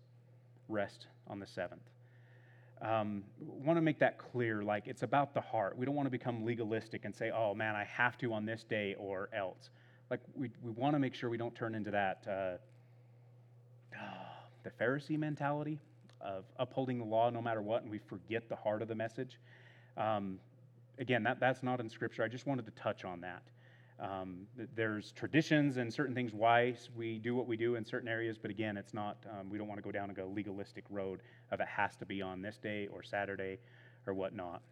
rest 0.68 1.06
on 1.28 1.38
the 1.38 1.46
seventh. 1.46 1.82
Um, 2.82 3.24
want 3.40 3.76
to 3.76 3.82
make 3.82 3.98
that 3.98 4.18
clear. 4.18 4.62
Like 4.62 4.86
it's 4.86 5.02
about 5.02 5.34
the 5.34 5.40
heart. 5.40 5.76
We 5.76 5.84
don't 5.84 5.94
want 5.94 6.06
to 6.06 6.10
become 6.10 6.44
legalistic 6.44 7.04
and 7.04 7.14
say, 7.14 7.30
"Oh 7.30 7.54
man, 7.54 7.76
I 7.76 7.84
have 7.84 8.16
to 8.18 8.32
on 8.32 8.46
this 8.46 8.64
day 8.64 8.94
or 8.98 9.28
else." 9.32 9.70
like 10.10 10.20
we, 10.34 10.50
we 10.62 10.72
want 10.72 10.94
to 10.94 10.98
make 10.98 11.14
sure 11.14 11.30
we 11.30 11.38
don't 11.38 11.54
turn 11.54 11.74
into 11.74 11.92
that 11.92 12.26
uh, 12.28 13.96
the 14.64 14.70
Pharisee 14.70 15.18
mentality 15.18 15.78
of 16.20 16.44
upholding 16.58 16.98
the 16.98 17.04
law 17.04 17.30
no 17.30 17.40
matter 17.40 17.62
what, 17.62 17.82
and 17.82 17.90
we 17.90 17.98
forget 17.98 18.48
the 18.48 18.56
heart 18.56 18.82
of 18.82 18.88
the 18.88 18.94
message. 18.94 19.38
Um, 19.96 20.38
again, 20.98 21.22
that, 21.22 21.40
that's 21.40 21.62
not 21.62 21.80
in 21.80 21.88
Scripture. 21.88 22.22
I 22.22 22.28
just 22.28 22.46
wanted 22.46 22.66
to 22.66 22.72
touch 22.72 23.04
on 23.04 23.22
that. 23.22 23.42
Um, 24.00 24.46
there's 24.74 25.12
traditions 25.12 25.76
and 25.76 25.92
certain 25.92 26.14
things 26.14 26.32
why 26.32 26.74
we 26.96 27.18
do 27.18 27.34
what 27.34 27.46
we 27.46 27.56
do 27.56 27.74
in 27.74 27.84
certain 27.84 28.08
areas, 28.08 28.38
but 28.38 28.50
again, 28.50 28.78
it's 28.78 28.94
not, 28.94 29.18
um, 29.30 29.50
we 29.50 29.58
don't 29.58 29.68
want 29.68 29.78
to 29.78 29.82
go 29.82 29.92
down 29.92 30.10
a 30.10 30.24
legalistic 30.24 30.84
road 30.88 31.20
of 31.52 31.60
it 31.60 31.68
has 31.68 31.96
to 31.96 32.06
be 32.06 32.22
on 32.22 32.40
this 32.40 32.56
day 32.58 32.88
or 32.90 33.02
Saturday 33.02 33.58
or 34.06 34.14
whatnot. 34.14 34.62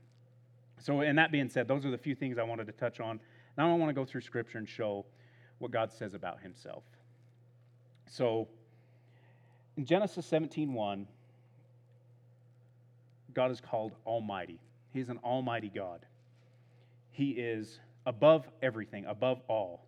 So, 0.81 1.01
and 1.01 1.19
that 1.19 1.31
being 1.31 1.51
said, 1.51 1.69
those 1.69 1.85
are 1.85 1.91
the 1.91 1.99
few 1.99 2.15
things 2.15 2.39
I 2.39 2.43
wanted 2.43 2.67
to 2.69 2.73
touch 2.73 3.01
on. 3.01 3.21
Now 3.59 3.71
I 3.71 3.75
want 3.75 3.91
to 3.91 3.95
go 3.95 4.07
through 4.07 4.23
Scripture 4.23 4.59
and 4.59 4.69
show 4.69 5.05
what 5.59 5.73
God 5.73 5.93
says 5.93 6.15
about 6.15 6.41
himself. 6.41 6.85
So 8.07 8.49
in 9.77 9.85
Genesis 9.85 10.27
17:1, 10.31 11.07
God 13.35 13.51
is 13.51 13.61
called 13.61 13.95
Almighty. 14.07 14.61
He's 14.93 15.11
an 15.11 15.19
almighty 15.19 15.69
God. 15.69 16.07
He 17.11 17.33
is 17.33 17.79
above 18.09 18.49
everything, 18.63 19.05
above 19.05 19.43
all. 19.49 19.85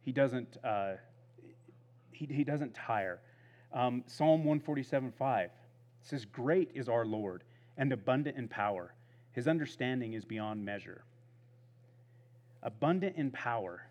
He 0.00 0.10
doesn't, 0.10 0.56
uh, 0.64 0.94
he, 2.12 2.26
he 2.26 2.42
doesn't 2.42 2.74
tire. 2.74 3.20
Um, 3.74 4.04
Psalm 4.06 4.44
147:5 4.44 5.50
says, 6.00 6.24
Great 6.24 6.70
is 6.74 6.88
our 6.88 7.04
Lord 7.04 7.44
and 7.76 7.92
abundant 7.92 8.38
in 8.38 8.48
power. 8.48 8.94
His 9.32 9.46
understanding 9.46 10.14
is 10.14 10.24
beyond 10.24 10.64
measure. 10.64 11.04
Abundant 12.62 13.16
in 13.16 13.30
power. 13.30 13.86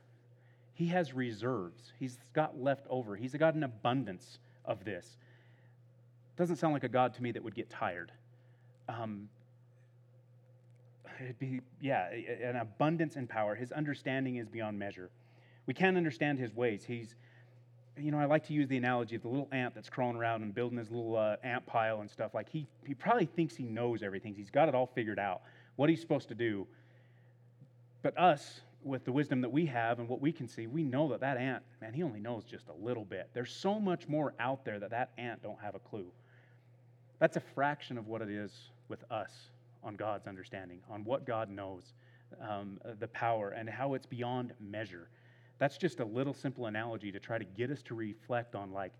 He 0.73 0.87
has 0.87 1.13
reserves. 1.13 1.93
He's 1.99 2.17
got 2.33 2.59
left 2.59 2.87
over. 2.89 3.15
He's 3.15 3.35
got 3.35 3.53
an 3.53 3.63
abundance 3.63 4.39
of 4.65 4.83
this. 4.85 5.17
Doesn't 6.35 6.55
sound 6.57 6.73
like 6.73 6.83
a 6.83 6.89
God 6.89 7.13
to 7.13 7.23
me 7.23 7.31
that 7.31 7.43
would 7.43 7.55
get 7.55 7.69
tired. 7.69 8.11
um, 8.89 9.29
it'd 11.21 11.39
be, 11.39 11.61
yeah, 11.81 12.09
an 12.09 12.57
abundance 12.57 13.15
in 13.15 13.27
power. 13.27 13.55
His 13.55 13.71
understanding 13.71 14.37
is 14.37 14.47
beyond 14.47 14.77
measure. 14.77 15.09
We 15.65 15.73
can't 15.73 15.97
understand 15.97 16.39
his 16.39 16.55
ways. 16.55 16.83
He's, 16.85 17.15
you 17.97 18.11
know, 18.11 18.19
I 18.19 18.25
like 18.25 18.45
to 18.47 18.53
use 18.53 18.67
the 18.67 18.77
analogy 18.77 19.15
of 19.15 19.21
the 19.21 19.27
little 19.27 19.49
ant 19.51 19.75
that's 19.75 19.89
crawling 19.89 20.17
around 20.17 20.43
and 20.43 20.53
building 20.53 20.77
his 20.77 20.89
little 20.89 21.17
uh, 21.17 21.35
ant 21.43 21.65
pile 21.65 22.01
and 22.01 22.09
stuff. 22.09 22.33
Like 22.33 22.49
he, 22.49 22.67
he 22.85 22.93
probably 22.93 23.25
thinks 23.25 23.55
he 23.55 23.63
knows 23.63 24.03
everything. 24.03 24.33
He's 24.35 24.49
got 24.49 24.69
it 24.69 24.75
all 24.75 24.87
figured 24.87 25.19
out, 25.19 25.41
what 25.75 25.89
he's 25.89 26.01
supposed 26.01 26.29
to 26.29 26.35
do. 26.35 26.67
But 28.01 28.17
us, 28.17 28.61
with 28.83 29.03
the 29.03 29.11
wisdom 29.11 29.41
that 29.41 29.51
we 29.51 29.65
have 29.65 29.99
and 29.99 30.07
what 30.07 30.21
we 30.21 30.31
can 30.31 30.47
see, 30.47 30.67
we 30.67 30.83
know 30.83 31.09
that 31.09 31.19
that 31.19 31.37
ant, 31.37 31.63
man, 31.81 31.93
he 31.93 32.03
only 32.03 32.19
knows 32.19 32.43
just 32.45 32.67
a 32.69 32.85
little 32.85 33.03
bit. 33.03 33.29
There's 33.33 33.51
so 33.51 33.79
much 33.79 34.07
more 34.07 34.33
out 34.39 34.63
there 34.63 34.79
that 34.79 34.91
that 34.91 35.11
ant 35.17 35.43
don't 35.43 35.59
have 35.61 35.75
a 35.75 35.79
clue. 35.79 36.05
That's 37.19 37.35
a 37.35 37.41
fraction 37.55 37.97
of 37.97 38.07
what 38.07 38.21
it 38.21 38.29
is 38.29 38.51
with 38.87 39.03
us 39.11 39.31
on 39.83 39.95
God's 39.95 40.27
understanding, 40.27 40.79
on 40.89 41.03
what 41.03 41.25
God 41.25 41.49
knows, 41.49 41.93
um, 42.41 42.79
the 42.99 43.07
power, 43.07 43.49
and 43.49 43.69
how 43.69 43.93
it's 43.93 44.05
beyond 44.05 44.53
measure. 44.59 45.09
That's 45.59 45.77
just 45.77 45.99
a 45.99 46.05
little 46.05 46.33
simple 46.33 46.67
analogy 46.67 47.11
to 47.11 47.19
try 47.19 47.37
to 47.37 47.45
get 47.45 47.71
us 47.71 47.81
to 47.83 47.95
reflect 47.95 48.55
on 48.55 48.71
like 48.71 48.91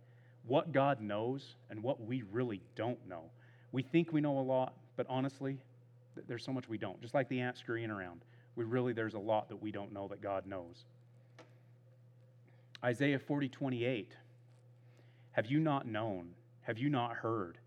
what 0.46 0.72
God 0.72 1.02
knows 1.02 1.56
and 1.70 1.84
what 1.84 2.02
we 2.02 2.24
really 2.32 2.62
don't 2.76 3.00
know. 3.08 3.24
We 3.72 3.84
think 3.84 4.14
we 4.14 4.22
know 4.22 4.40
a 4.40 4.42
lot, 4.42 4.74
but 4.96 5.06
honestly, 5.10 5.58
there's 6.28 6.44
so 6.44 6.52
much 6.52 6.68
we 6.68 6.78
don't. 6.78 7.00
Just 7.02 7.14
like 7.14 7.30
the 7.30 7.40
ant 7.40 7.58
scurrying 7.58 7.92
around, 7.92 8.22
we 8.56 8.64
really 8.64 8.94
there's 8.94 9.14
a 9.14 9.20
lot 9.20 9.50
that 9.50 9.62
we 9.62 9.72
don't 9.72 9.94
know 9.94 10.08
that 10.08 10.22
God 10.22 10.48
knows. 10.48 10.86
Isaiah 12.84 13.20
40, 13.20 13.50
28. 13.50 14.12
Have 15.32 15.48
you 15.48 15.60
not 15.60 15.88
known? 15.88 16.30
Have 16.62 16.78
you 16.78 16.90
not 16.90 17.14
heard? 17.14 17.58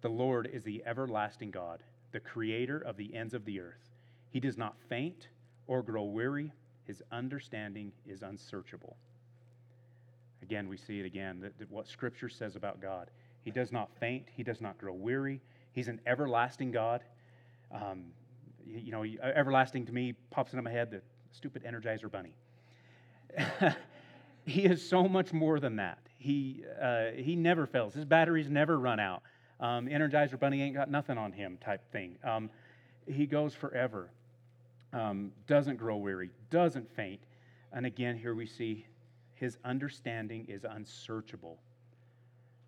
The 0.00 0.08
Lord 0.08 0.48
is 0.52 0.62
the 0.62 0.82
everlasting 0.86 1.50
God, 1.50 1.82
the 2.12 2.20
creator 2.20 2.78
of 2.78 2.96
the 2.96 3.14
ends 3.14 3.34
of 3.34 3.44
the 3.44 3.60
earth. 3.60 3.90
He 4.30 4.40
does 4.40 4.56
not 4.56 4.76
faint 4.88 5.28
or 5.66 5.82
grow 5.82 6.04
weary. 6.04 6.52
His 6.84 7.02
understanding 7.12 7.92
is 8.06 8.22
unsearchable. 8.22 8.96
Again, 10.42 10.68
we 10.68 10.76
see 10.76 11.00
it 11.00 11.06
again 11.06 11.40
that, 11.40 11.58
that 11.58 11.70
what 11.70 11.86
Scripture 11.86 12.28
says 12.28 12.56
about 12.56 12.80
God. 12.80 13.10
He 13.42 13.50
does 13.50 13.72
not 13.72 13.90
faint, 13.98 14.26
He 14.34 14.42
does 14.42 14.60
not 14.60 14.78
grow 14.78 14.94
weary. 14.94 15.40
He's 15.72 15.88
an 15.88 16.00
everlasting 16.06 16.70
God. 16.70 17.02
Um, 17.72 18.06
you 18.66 18.92
know, 18.92 19.04
everlasting 19.22 19.86
to 19.86 19.92
me 19.92 20.14
pops 20.30 20.52
into 20.52 20.62
my 20.62 20.70
head 20.70 20.90
the 20.90 21.02
stupid 21.32 21.64
Energizer 21.64 22.10
Bunny. 22.10 22.34
he 24.44 24.64
is 24.64 24.86
so 24.86 25.06
much 25.06 25.32
more 25.32 25.60
than 25.60 25.76
that. 25.76 25.98
He, 26.18 26.64
uh, 26.80 27.10
he 27.14 27.36
never 27.36 27.66
fails, 27.66 27.94
his 27.94 28.04
batteries 28.04 28.48
never 28.48 28.78
run 28.78 28.98
out 28.98 29.22
um, 29.60 29.86
Energizer 29.86 30.38
Bunny 30.38 30.62
ain't 30.62 30.74
got 30.74 30.90
nothing 30.90 31.18
on 31.18 31.32
him 31.32 31.58
type 31.60 31.80
thing. 31.92 32.16
Um, 32.24 32.50
he 33.06 33.26
goes 33.26 33.54
forever, 33.54 34.10
um, 34.92 35.32
doesn't 35.46 35.76
grow 35.76 35.96
weary, 35.96 36.30
doesn't 36.50 36.88
faint. 36.94 37.20
And 37.72 37.86
again, 37.86 38.16
here 38.16 38.34
we 38.34 38.46
see 38.46 38.86
his 39.34 39.58
understanding 39.64 40.46
is 40.48 40.64
unsearchable. 40.68 41.58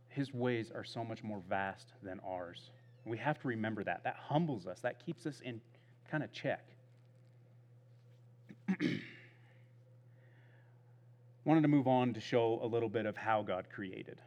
His 0.08 0.32
ways 0.34 0.72
are 0.74 0.84
so 0.84 1.04
much 1.04 1.22
more 1.22 1.42
vast 1.48 1.92
than 2.02 2.20
ours. 2.26 2.70
We 3.04 3.16
have 3.18 3.40
to 3.40 3.48
remember 3.48 3.84
that. 3.84 4.04
That 4.04 4.16
humbles 4.16 4.66
us, 4.66 4.80
that 4.80 5.04
keeps 5.04 5.26
us 5.26 5.40
in 5.40 5.60
kind 6.10 6.24
of 6.24 6.32
check. 6.32 6.64
Wanted 11.44 11.62
to 11.62 11.68
move 11.68 11.86
on 11.88 12.12
to 12.14 12.20
show 12.20 12.60
a 12.62 12.66
little 12.66 12.88
bit 12.88 13.06
of 13.06 13.16
how 13.16 13.42
God 13.42 13.66
created. 13.72 14.20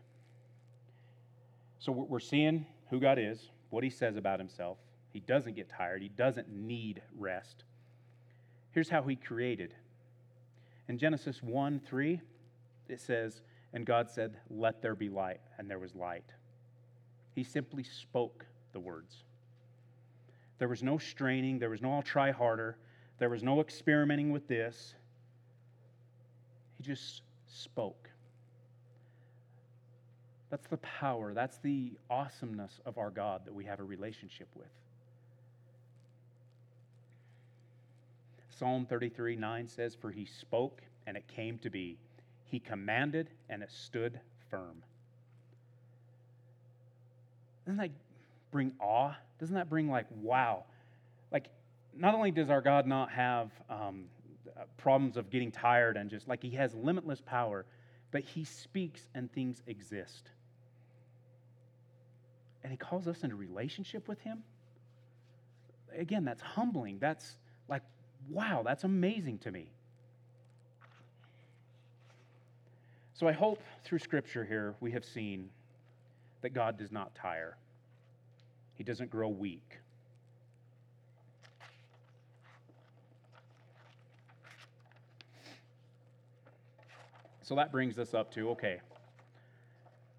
So 1.84 1.92
we're 1.92 2.22
seeing 2.22 2.66
who 2.90 3.02
God 3.02 3.20
is, 3.20 3.50
what 3.70 3.84
he 3.84 3.90
says 3.90 4.16
about 4.16 4.40
himself. 4.40 4.78
He 5.12 5.20
doesn't 5.20 5.58
get 5.58 5.68
tired, 5.68 6.02
he 6.02 6.08
doesn't 6.08 6.48
need 6.50 7.02
rest. 7.14 7.66
Here's 8.72 8.88
how 8.88 9.02
he 9.04 9.18
created. 9.18 9.76
In 10.88 10.98
Genesis 10.98 11.44
1 11.44 11.82
3, 11.86 12.22
it 12.88 13.02
says, 13.02 13.42
And 13.74 13.86
God 13.86 14.10
said, 14.10 14.38
Let 14.50 14.82
there 14.82 14.96
be 14.96 15.10
light, 15.10 15.42
and 15.58 15.70
there 15.70 15.78
was 15.78 15.94
light. 15.94 16.24
He 17.36 17.44
simply 17.44 17.84
spoke 17.84 18.46
the 18.72 18.80
words. 18.80 19.18
There 20.60 20.70
was 20.70 20.84
no 20.84 20.98
straining, 20.98 21.60
there 21.60 21.70
was 21.70 21.82
no 21.82 21.96
I'll 21.96 22.02
try 22.02 22.32
harder, 22.32 22.78
there 23.20 23.30
was 23.30 23.44
no 23.44 23.60
experimenting 23.60 24.32
with 24.32 24.48
this. 24.48 24.96
He 26.78 26.84
just 26.86 27.24
spoke. 27.46 28.10
That's 30.54 30.68
the 30.68 30.78
power, 30.78 31.34
that's 31.34 31.58
the 31.64 31.94
awesomeness 32.12 32.80
of 32.86 33.00
our 33.00 33.10
God 33.10 33.42
that 33.46 33.56
we 33.56 33.66
have 33.66 33.80
a 33.80 33.84
relationship 33.84 34.48
with. 34.54 34.68
Psalm 38.52 38.86
33 38.86 39.36
9 39.36 39.68
says, 39.68 39.96
For 40.00 40.12
he 40.12 40.26
spoke 40.26 40.84
and 41.08 41.18
it 41.18 41.28
came 41.28 41.58
to 41.58 41.72
be. 41.72 41.98
He 42.46 42.60
commanded 42.60 43.32
and 43.50 43.64
it 43.64 43.72
stood 43.72 44.20
firm. 44.52 44.84
Doesn't 47.66 47.80
that 47.80 47.90
bring 48.52 48.74
awe? 48.80 49.16
Doesn't 49.40 49.56
that 49.56 49.72
bring, 49.72 49.90
like, 49.90 50.06
wow? 50.22 50.66
Like, 51.32 51.48
not 51.98 52.14
only 52.14 52.30
does 52.30 52.52
our 52.52 52.62
God 52.62 52.86
not 52.86 53.10
have 53.10 53.50
um, 53.72 54.04
problems 54.78 55.18
of 55.18 55.32
getting 55.32 55.52
tired 55.52 55.98
and 55.98 56.12
just 56.12 56.28
like 56.28 56.44
he 56.44 56.52
has 56.52 56.76
limitless 56.76 57.22
power, 57.22 57.66
but 58.12 58.22
he 58.22 58.44
speaks 58.44 59.10
and 59.16 59.34
things 59.34 59.64
exist 59.66 60.30
and 62.64 62.72
he 62.72 62.78
calls 62.78 63.08
us 63.08 63.24
into 63.24 63.36
relationship 63.36 64.08
with 64.08 64.20
him. 64.22 64.44
Again, 65.96 66.24
that's 66.26 66.42
humbling. 66.42 66.98
That's 67.00 67.36
like, 67.68 67.84
wow, 68.30 68.64
that's 68.66 68.84
amazing 68.84 69.40
to 69.40 69.52
me. 69.52 69.68
So 73.14 73.28
I 73.28 73.32
hope 73.32 73.62
through 73.84 74.00
scripture 74.00 74.44
here 74.44 74.76
we 74.80 74.92
have 74.92 75.06
seen 75.06 75.50
that 76.42 76.54
God 76.54 76.78
does 76.78 76.92
not 76.92 77.14
tire, 77.16 77.58
he 78.76 78.84
doesn't 78.84 79.10
grow 79.10 79.30
weak. 79.30 79.78
So 87.44 87.56
that 87.56 87.72
brings 87.72 88.00
us 88.00 88.14
up 88.14 88.34
to 88.36 88.52
okay, 88.52 88.80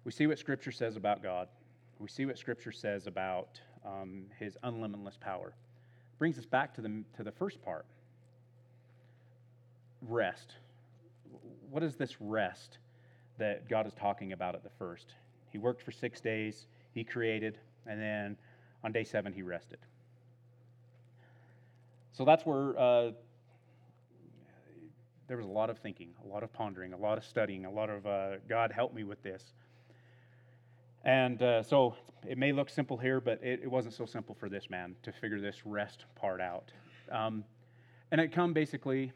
we 0.03 0.11
see 0.11 0.27
what 0.27 0.37
Scripture 0.37 0.71
says 0.71 0.95
about 0.95 1.23
God 1.23 1.47
we 1.99 2.07
see 2.07 2.25
what 2.25 2.37
Scripture 2.37 2.71
says 2.71 3.07
about 3.07 3.59
um, 3.85 4.25
his 4.39 4.57
unlimitless 4.63 5.19
power. 5.19 5.53
Brings 6.17 6.37
us 6.37 6.45
back 6.45 6.73
to 6.75 6.81
the, 6.81 7.03
to 7.17 7.23
the 7.23 7.31
first 7.31 7.61
part 7.63 7.85
rest. 10.01 10.53
What 11.69 11.83
is 11.83 11.95
this 11.95 12.19
rest 12.19 12.77
that 13.37 13.67
God 13.69 13.87
is 13.87 13.93
talking 13.93 14.33
about 14.33 14.55
at 14.55 14.63
the 14.63 14.69
first? 14.77 15.13
He 15.51 15.57
worked 15.57 15.81
for 15.81 15.91
six 15.91 16.21
days, 16.21 16.67
he 16.93 17.03
created, 17.03 17.57
and 17.85 17.99
then 17.99 18.37
on 18.83 18.91
day 18.91 19.03
seven, 19.03 19.33
he 19.33 19.41
rested. 19.41 19.79
So 22.13 22.23
that's 22.23 22.45
where 22.45 22.77
uh, 22.79 23.11
there 25.27 25.37
was 25.37 25.45
a 25.45 25.49
lot 25.49 25.69
of 25.69 25.79
thinking, 25.79 26.09
a 26.23 26.27
lot 26.27 26.43
of 26.43 26.53
pondering, 26.53 26.93
a 26.93 26.97
lot 26.97 27.17
of 27.17 27.25
studying, 27.25 27.65
a 27.65 27.71
lot 27.71 27.89
of 27.89 28.05
uh, 28.05 28.37
God 28.47 28.71
help 28.71 28.93
me 28.93 29.03
with 29.03 29.21
this. 29.23 29.53
And 31.05 31.41
uh, 31.41 31.61
so 31.61 31.95
it 32.27 32.37
may 32.37 32.51
look 32.51 32.69
simple 32.69 32.97
here, 32.97 33.21
but 33.21 33.39
it, 33.43 33.61
it, 33.63 33.71
wasn't 33.71 33.93
so 33.93 34.05
simple 34.05 34.35
for 34.35 34.49
this 34.49 34.69
man 34.69 34.95
to 35.03 35.11
figure 35.11 35.39
this 35.39 35.65
rest 35.65 36.05
part 36.15 36.41
out. 36.41 36.71
Um, 37.11 37.43
and 38.11 38.19
it 38.19 38.31
come 38.31 38.53
basically, 38.53 39.11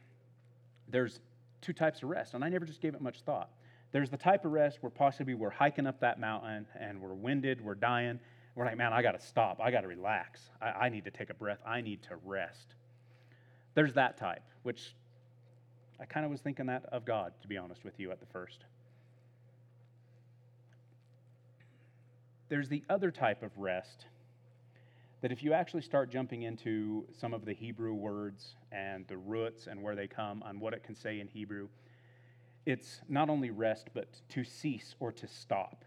there's 0.87 1.19
two 1.61 1.73
types 1.73 2.03
of 2.03 2.09
rest, 2.09 2.35
and 2.35 2.43
I 2.43 2.49
never 2.49 2.65
just 2.65 2.79
gave 2.79 2.93
it 2.93 3.01
much 3.01 3.21
thought. 3.21 3.49
There's 3.91 4.11
the 4.11 4.17
type 4.17 4.45
of 4.45 4.51
rest 4.51 4.77
where 4.81 4.91
possibly 4.91 5.33
we're 5.33 5.49
hiking 5.49 5.87
up 5.87 5.99
that 6.01 6.19
mountain 6.19 6.67
and 6.79 7.01
we're 7.01 7.15
winded, 7.15 7.59
we're 7.59 7.73
dying. 7.73 8.19
We're 8.53 8.65
like, 8.65 8.77
man, 8.77 8.93
I 8.93 9.01
got 9.01 9.19
to 9.19 9.25
stop. 9.25 9.59
I 9.63 9.71
got 9.71 9.81
to 9.81 9.87
relax. 9.87 10.41
I, 10.61 10.67
I 10.67 10.89
need 10.89 11.05
to 11.05 11.11
take 11.11 11.31
a 11.31 11.33
breath. 11.33 11.59
I 11.65 11.81
need 11.81 12.03
to 12.03 12.17
rest. 12.23 12.75
There's 13.73 13.93
that 13.95 14.17
type, 14.17 14.43
which 14.61 14.95
I 15.99 16.05
kind 16.05 16.25
of 16.25 16.31
was 16.31 16.41
thinking 16.41 16.67
that 16.67 16.85
of 16.91 17.05
God, 17.05 17.33
to 17.41 17.47
be 17.47 17.57
honest 17.57 17.83
with 17.83 17.99
you, 17.99 18.11
at 18.11 18.19
the 18.19 18.25
first. 18.27 18.65
There's 22.49 22.67
the 22.67 22.83
other 22.89 23.11
type 23.11 23.43
of 23.43 23.57
rest 23.57 24.05
that 25.21 25.31
if 25.31 25.43
you 25.43 25.53
actually 25.53 25.81
start 25.81 26.09
jumping 26.09 26.43
into 26.43 27.05
some 27.19 27.33
of 27.33 27.45
the 27.45 27.53
Hebrew 27.53 27.93
words 27.93 28.55
and 28.71 29.07
the 29.07 29.17
roots 29.17 29.67
and 29.67 29.83
where 29.83 29.95
they 29.95 30.07
come 30.07 30.43
and 30.45 30.59
what 30.59 30.73
it 30.73 30.83
can 30.83 30.95
say 30.95 31.19
in 31.19 31.27
Hebrew, 31.27 31.67
it's 32.65 33.01
not 33.07 33.29
only 33.29 33.51
rest, 33.51 33.89
but 33.93 34.07
to 34.29 34.43
cease 34.43 34.95
or 34.99 35.11
to 35.11 35.27
stop. 35.27 35.85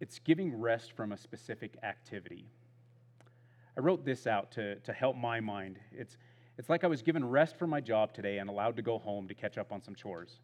It's 0.00 0.18
giving 0.18 0.60
rest 0.60 0.92
from 0.92 1.12
a 1.12 1.16
specific 1.16 1.76
activity. 1.82 2.46
I 3.76 3.80
wrote 3.80 4.04
this 4.04 4.26
out 4.26 4.50
to, 4.52 4.76
to 4.76 4.92
help 4.92 5.16
my 5.16 5.40
mind. 5.40 5.78
It's, 5.92 6.18
it's 6.58 6.68
like 6.68 6.84
I 6.84 6.86
was 6.86 7.02
given 7.02 7.24
rest 7.24 7.56
from 7.58 7.70
my 7.70 7.80
job 7.80 8.12
today 8.12 8.38
and 8.38 8.50
allowed 8.50 8.76
to 8.76 8.82
go 8.82 8.98
home 8.98 9.28
to 9.28 9.34
catch 9.34 9.56
up 9.56 9.72
on 9.72 9.82
some 9.82 9.94
chores. 9.94 10.40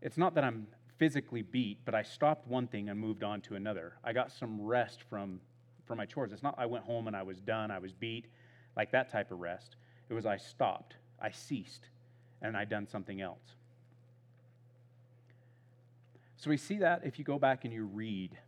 It's 0.00 0.16
not 0.16 0.34
that 0.34 0.44
I'm 0.44 0.66
physically 0.98 1.42
beat, 1.42 1.78
but 1.84 1.94
I 1.94 2.02
stopped 2.02 2.46
one 2.46 2.66
thing 2.66 2.88
and 2.88 2.98
moved 2.98 3.22
on 3.22 3.40
to 3.42 3.54
another. 3.54 3.94
I 4.02 4.12
got 4.12 4.32
some 4.32 4.60
rest 4.60 5.02
from, 5.08 5.40
from 5.86 5.98
my 5.98 6.06
chores. 6.06 6.32
It's 6.32 6.42
not 6.42 6.54
I 6.58 6.66
went 6.66 6.84
home 6.84 7.06
and 7.06 7.16
I 7.16 7.22
was 7.22 7.40
done, 7.40 7.70
I 7.70 7.78
was 7.78 7.92
beat, 7.92 8.26
like 8.76 8.92
that 8.92 9.10
type 9.10 9.30
of 9.30 9.40
rest. 9.40 9.76
It 10.08 10.14
was 10.14 10.26
I 10.26 10.36
stopped, 10.36 10.96
I 11.20 11.30
ceased, 11.30 11.88
and 12.42 12.56
I 12.56 12.64
done 12.64 12.86
something 12.86 13.20
else. 13.20 13.54
So 16.36 16.50
we 16.50 16.56
see 16.56 16.78
that 16.78 17.02
if 17.04 17.18
you 17.18 17.24
go 17.24 17.38
back 17.38 17.64
and 17.64 17.72
you 17.72 17.84
read 17.84 18.38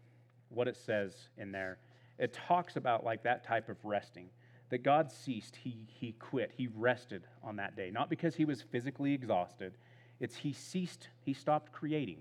what 0.50 0.69
it 0.69 0.76
says 0.76 1.14
in 1.37 1.52
there, 1.52 1.78
it 2.19 2.33
talks 2.33 2.76
about 2.76 3.05
like 3.05 3.23
that 3.25 3.45
type 3.45 3.69
of 3.69 3.76
resting. 3.85 4.28
That 4.71 4.83
God 4.83 5.11
ceased, 5.11 5.57
he, 5.57 5.78
he 5.88 6.12
quit, 6.12 6.52
he 6.55 6.69
rested 6.76 7.23
on 7.43 7.57
that 7.57 7.75
day. 7.75 7.90
Not 7.90 8.11
because 8.11 8.35
he 8.35 8.45
was 8.45 8.61
physically 8.61 9.14
exhausted, 9.14 9.78
it's 10.21 10.37
he 10.37 10.52
ceased, 10.52 11.09
he 11.25 11.33
stopped 11.33 11.73
creating, 11.73 12.19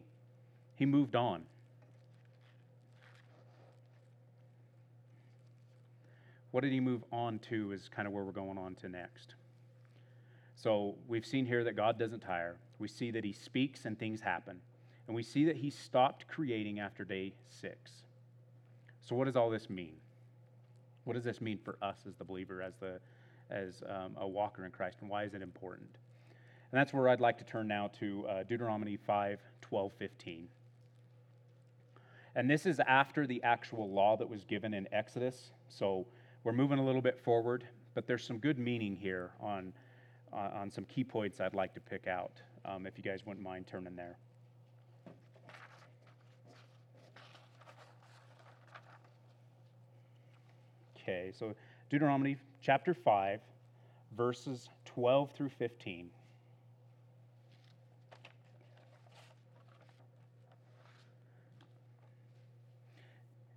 he 0.77 0.85
moved 0.85 1.15
on. 1.15 1.43
What 6.51 6.61
did 6.61 6.71
he 6.71 6.79
move 6.79 7.03
on 7.11 7.39
to 7.49 7.71
is 7.71 7.89
kind 7.89 8.07
of 8.07 8.13
where 8.13 8.23
we're 8.23 8.31
going 8.31 8.57
on 8.57 8.75
to 8.75 8.89
next. 8.89 9.35
So 10.55 10.95
we've 11.07 11.25
seen 11.25 11.45
here 11.45 11.63
that 11.63 11.75
God 11.75 11.99
doesn't 11.99 12.21
tire. 12.21 12.57
We 12.79 12.87
see 12.87 13.11
that 13.11 13.23
he 13.23 13.33
speaks 13.33 13.85
and 13.85 13.97
things 13.97 14.21
happen. 14.21 14.59
And 15.07 15.15
we 15.15 15.23
see 15.23 15.45
that 15.45 15.57
he 15.57 15.69
stopped 15.69 16.27
creating 16.27 16.79
after 16.79 17.03
day 17.03 17.33
six. 17.49 17.91
So, 19.01 19.15
what 19.15 19.25
does 19.25 19.35
all 19.35 19.49
this 19.49 19.69
mean? 19.69 19.95
What 21.05 21.13
does 21.13 21.23
this 21.23 21.39
mean 21.39 21.59
for 21.63 21.77
us 21.81 21.97
as 22.07 22.15
the 22.15 22.25
believer, 22.25 22.61
as, 22.61 22.73
the, 22.79 22.99
as 23.49 23.81
um, 23.87 24.17
a 24.17 24.27
walker 24.27 24.65
in 24.65 24.71
Christ, 24.71 24.97
and 25.01 25.09
why 25.09 25.23
is 25.23 25.33
it 25.33 25.41
important? 25.41 25.89
And 26.71 26.79
that's 26.79 26.93
where 26.93 27.07
I'd 27.07 27.21
like 27.21 27.37
to 27.37 27.45
turn 27.45 27.67
now 27.67 27.89
to 27.99 28.25
uh, 28.27 28.43
Deuteronomy 28.43 28.97
5 28.97 29.39
12, 29.61 29.91
15. 29.97 30.47
And 32.37 32.47
this 32.47 32.67
is 32.67 32.79
after 32.79 33.25
the 33.25 33.41
actual 33.41 33.89
law 33.89 34.15
that 34.15 34.29
was 34.29 34.43
given 34.43 34.75
in 34.75 34.87
Exodus. 34.93 35.49
So 35.69 36.05
we're 36.43 36.53
moving 36.53 36.77
a 36.77 36.85
little 36.85 37.01
bit 37.01 37.19
forward, 37.19 37.67
but 37.95 38.05
there's 38.05 38.23
some 38.23 38.37
good 38.37 38.59
meaning 38.59 38.95
here 38.95 39.31
on, 39.41 39.73
uh, 40.31 40.51
on 40.53 40.69
some 40.69 40.85
key 40.85 41.03
points 41.03 41.41
I'd 41.41 41.55
like 41.55 41.73
to 41.73 41.79
pick 41.79 42.05
out, 42.05 42.33
um, 42.63 42.85
if 42.85 42.95
you 42.95 43.03
guys 43.03 43.25
wouldn't 43.25 43.43
mind 43.43 43.65
turning 43.65 43.95
there. 43.95 44.19
Okay, 51.01 51.31
so 51.33 51.55
Deuteronomy 51.89 52.37
chapter 52.61 52.93
5, 52.93 53.39
verses 54.15 54.69
12 54.85 55.31
through 55.31 55.49
15. 55.49 56.11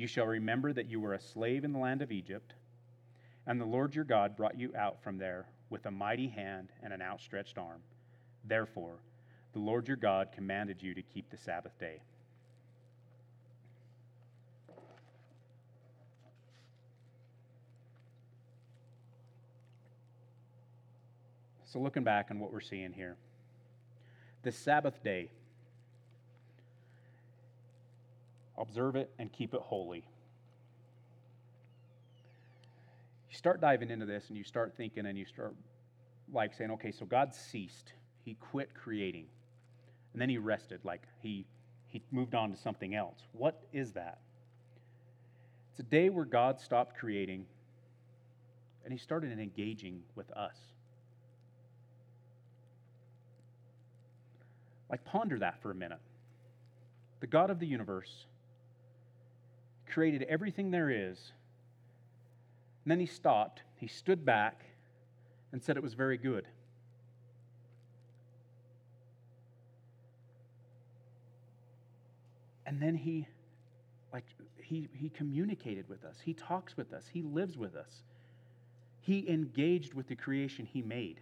You 0.00 0.06
shall 0.06 0.24
remember 0.24 0.72
that 0.72 0.88
you 0.88 0.98
were 0.98 1.12
a 1.12 1.20
slave 1.20 1.62
in 1.62 1.74
the 1.74 1.78
land 1.78 2.00
of 2.00 2.10
Egypt, 2.10 2.54
and 3.46 3.60
the 3.60 3.66
Lord 3.66 3.94
your 3.94 4.06
God 4.06 4.34
brought 4.34 4.58
you 4.58 4.72
out 4.74 5.02
from 5.02 5.18
there 5.18 5.44
with 5.68 5.84
a 5.84 5.90
mighty 5.90 6.26
hand 6.26 6.72
and 6.82 6.94
an 6.94 7.02
outstretched 7.02 7.58
arm. 7.58 7.82
Therefore, 8.42 8.94
the 9.52 9.58
Lord 9.58 9.88
your 9.88 9.98
God 9.98 10.28
commanded 10.34 10.82
you 10.82 10.94
to 10.94 11.02
keep 11.02 11.28
the 11.28 11.36
Sabbath 11.36 11.78
day. 11.78 12.00
So, 21.66 21.78
looking 21.78 22.04
back 22.04 22.28
on 22.30 22.38
what 22.38 22.54
we're 22.54 22.62
seeing 22.62 22.94
here, 22.94 23.18
the 24.44 24.50
Sabbath 24.50 25.04
day, 25.04 25.28
observe 28.60 28.96
it 28.96 29.10
and 29.18 29.32
keep 29.32 29.54
it 29.54 29.60
holy. 29.60 30.04
You 33.30 33.36
start 33.36 33.60
diving 33.60 33.90
into 33.90 34.06
this 34.06 34.28
and 34.28 34.36
you 34.36 34.44
start 34.44 34.74
thinking 34.76 35.06
and 35.06 35.16
you 35.16 35.24
start 35.24 35.54
like 36.32 36.54
saying, 36.54 36.70
okay, 36.72 36.92
so 36.92 37.04
God 37.04 37.34
ceased. 37.34 37.92
He 38.24 38.34
quit 38.34 38.70
creating. 38.74 39.26
And 40.12 40.20
then 40.20 40.28
he 40.28 40.38
rested, 40.38 40.80
like 40.84 41.02
he, 41.22 41.46
he 41.86 42.02
moved 42.10 42.34
on 42.34 42.50
to 42.50 42.56
something 42.56 42.94
else. 42.94 43.18
What 43.32 43.62
is 43.72 43.92
that? 43.92 44.18
It's 45.70 45.80
a 45.80 45.84
day 45.84 46.10
where 46.10 46.24
God 46.24 46.60
stopped 46.60 46.98
creating 46.98 47.46
and 48.84 48.92
he 48.92 48.98
started 48.98 49.38
engaging 49.38 50.02
with 50.14 50.30
us. 50.32 50.56
Like, 54.90 55.04
ponder 55.04 55.38
that 55.38 55.62
for 55.62 55.70
a 55.70 55.74
minute. 55.74 56.00
The 57.20 57.28
God 57.28 57.50
of 57.50 57.60
the 57.60 57.66
universe 57.66 58.26
created 59.90 60.22
everything 60.28 60.70
there 60.70 60.90
is, 60.90 61.32
and 62.84 62.90
then 62.90 63.00
he 63.00 63.06
stopped, 63.06 63.62
he 63.76 63.86
stood 63.86 64.24
back, 64.24 64.64
and 65.52 65.62
said 65.62 65.76
it 65.76 65.82
was 65.82 65.94
very 65.94 66.16
good. 66.16 66.46
And 72.64 72.80
then 72.80 72.94
he 72.94 73.26
like 74.12 74.24
he 74.62 74.88
he 74.92 75.08
communicated 75.08 75.88
with 75.88 76.04
us. 76.04 76.18
He 76.24 76.34
talks 76.34 76.76
with 76.76 76.92
us. 76.92 77.04
He 77.12 77.22
lives 77.22 77.58
with 77.58 77.74
us. 77.74 78.02
He 79.00 79.28
engaged 79.28 79.92
with 79.92 80.06
the 80.06 80.14
creation 80.14 80.66
he 80.66 80.80
made. 80.80 81.20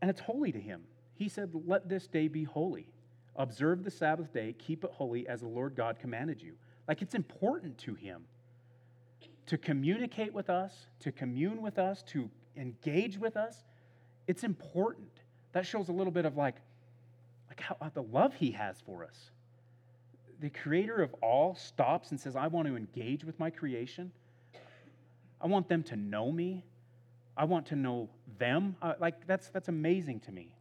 and 0.00 0.10
it's 0.10 0.20
holy 0.20 0.52
to 0.52 0.60
him. 0.60 0.82
He 1.14 1.28
said, 1.28 1.50
Let 1.66 1.88
this 1.88 2.06
day 2.06 2.28
be 2.28 2.44
holy. 2.44 2.88
Observe 3.38 3.84
the 3.84 3.90
Sabbath 3.90 4.32
day, 4.32 4.54
keep 4.58 4.84
it 4.84 4.90
holy 4.92 5.26
as 5.28 5.40
the 5.40 5.48
Lord 5.48 5.74
God 5.74 5.98
commanded 5.98 6.42
you. 6.42 6.54
Like 6.86 7.02
it's 7.02 7.14
important 7.14 7.78
to 7.78 7.94
him 7.94 8.24
to 9.46 9.56
communicate 9.56 10.34
with 10.34 10.50
us, 10.50 10.74
to 11.00 11.10
commune 11.10 11.62
with 11.62 11.78
us, 11.78 12.02
to 12.02 12.28
engage 12.56 13.16
with 13.16 13.36
us. 13.36 13.64
It's 14.26 14.44
important. 14.44 15.08
That 15.52 15.64
shows 15.64 15.88
a 15.88 15.92
little 15.92 16.12
bit 16.12 16.26
of 16.26 16.36
like, 16.36 16.56
like 17.48 17.60
how, 17.60 17.76
the 17.94 18.02
love 18.02 18.34
he 18.34 18.50
has 18.50 18.76
for 18.84 19.04
us. 19.04 19.30
The 20.40 20.50
creator 20.50 20.96
of 20.96 21.14
all 21.22 21.54
stops 21.54 22.10
and 22.10 22.20
says, 22.20 22.36
I 22.36 22.48
want 22.48 22.68
to 22.68 22.76
engage 22.76 23.24
with 23.24 23.38
my 23.40 23.48
creation. 23.48 24.12
I 25.40 25.46
want 25.46 25.68
them 25.68 25.82
to 25.84 25.96
know 25.96 26.30
me. 26.30 26.64
I 27.36 27.44
want 27.44 27.66
to 27.66 27.76
know 27.76 28.10
them. 28.38 28.76
Uh, 28.82 28.94
like, 29.00 29.26
that's, 29.26 29.48
that's 29.48 29.68
amazing 29.68 30.20
to 30.20 30.32
me. 30.32 30.52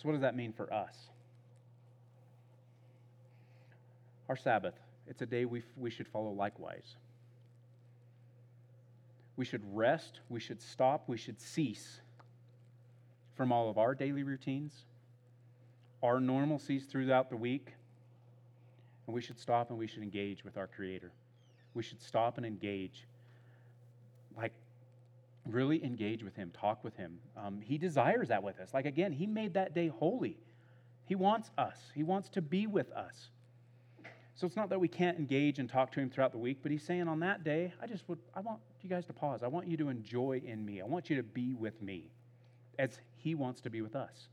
So, 0.00 0.08
what 0.08 0.12
does 0.12 0.22
that 0.22 0.34
mean 0.34 0.54
for 0.54 0.72
us? 0.72 0.96
Our 4.30 4.36
Sabbath, 4.36 4.74
it's 5.06 5.20
a 5.20 5.26
day 5.26 5.44
we, 5.44 5.62
we 5.76 5.90
should 5.90 6.08
follow 6.08 6.30
likewise. 6.30 6.96
We 9.36 9.44
should 9.44 9.62
rest, 9.74 10.20
we 10.30 10.40
should 10.40 10.62
stop, 10.62 11.04
we 11.06 11.18
should 11.18 11.38
cease 11.38 12.00
from 13.34 13.52
all 13.52 13.68
of 13.68 13.76
our 13.76 13.94
daily 13.94 14.22
routines, 14.22 14.72
our 16.02 16.18
normalcies 16.18 16.88
throughout 16.88 17.28
the 17.28 17.36
week, 17.36 17.74
and 19.06 19.14
we 19.14 19.20
should 19.20 19.38
stop 19.38 19.68
and 19.68 19.78
we 19.78 19.86
should 19.86 20.02
engage 20.02 20.44
with 20.44 20.56
our 20.56 20.66
Creator. 20.66 21.12
We 21.74 21.82
should 21.82 22.00
stop 22.00 22.38
and 22.38 22.46
engage. 22.46 23.06
Like, 24.34 24.54
really 25.52 25.82
engage 25.84 26.22
with 26.22 26.36
Him, 26.36 26.50
talk 26.52 26.82
with 26.84 26.96
Him. 26.96 27.18
Um, 27.36 27.60
he 27.60 27.78
desires 27.78 28.28
that 28.28 28.42
with 28.42 28.58
us. 28.60 28.72
Like, 28.74 28.86
again, 28.86 29.12
He 29.12 29.26
made 29.26 29.54
that 29.54 29.74
day 29.74 29.88
holy. 29.88 30.36
He 31.06 31.14
wants 31.14 31.50
us, 31.58 31.78
He 31.94 32.02
wants 32.02 32.28
to 32.30 32.42
be 32.42 32.66
with 32.66 32.90
us. 32.92 33.30
So 34.34 34.46
it's 34.46 34.56
not 34.56 34.70
that 34.70 34.80
we 34.80 34.88
can't 34.88 35.18
engage 35.18 35.58
and 35.58 35.68
talk 35.68 35.92
to 35.92 36.00
Him 36.00 36.08
throughout 36.08 36.32
the 36.32 36.38
week, 36.38 36.58
but 36.62 36.72
He's 36.72 36.82
saying 36.82 37.08
on 37.08 37.20
that 37.20 37.44
day, 37.44 37.72
I 37.82 37.86
just 37.86 38.08
would, 38.08 38.18
I 38.34 38.40
want 38.40 38.60
you 38.82 38.88
guys 38.88 39.04
to 39.06 39.12
pause. 39.12 39.42
I 39.42 39.48
want 39.48 39.66
you 39.66 39.76
to 39.78 39.88
enjoy 39.88 40.40
in 40.44 40.64
me. 40.64 40.80
I 40.80 40.86
want 40.86 41.10
you 41.10 41.16
to 41.16 41.22
be 41.22 41.54
with 41.54 41.80
me 41.82 42.10
as 42.78 42.98
He 43.16 43.34
wants 43.34 43.60
to 43.62 43.70
be 43.70 43.82
with 43.82 43.96
us. 43.96 44.28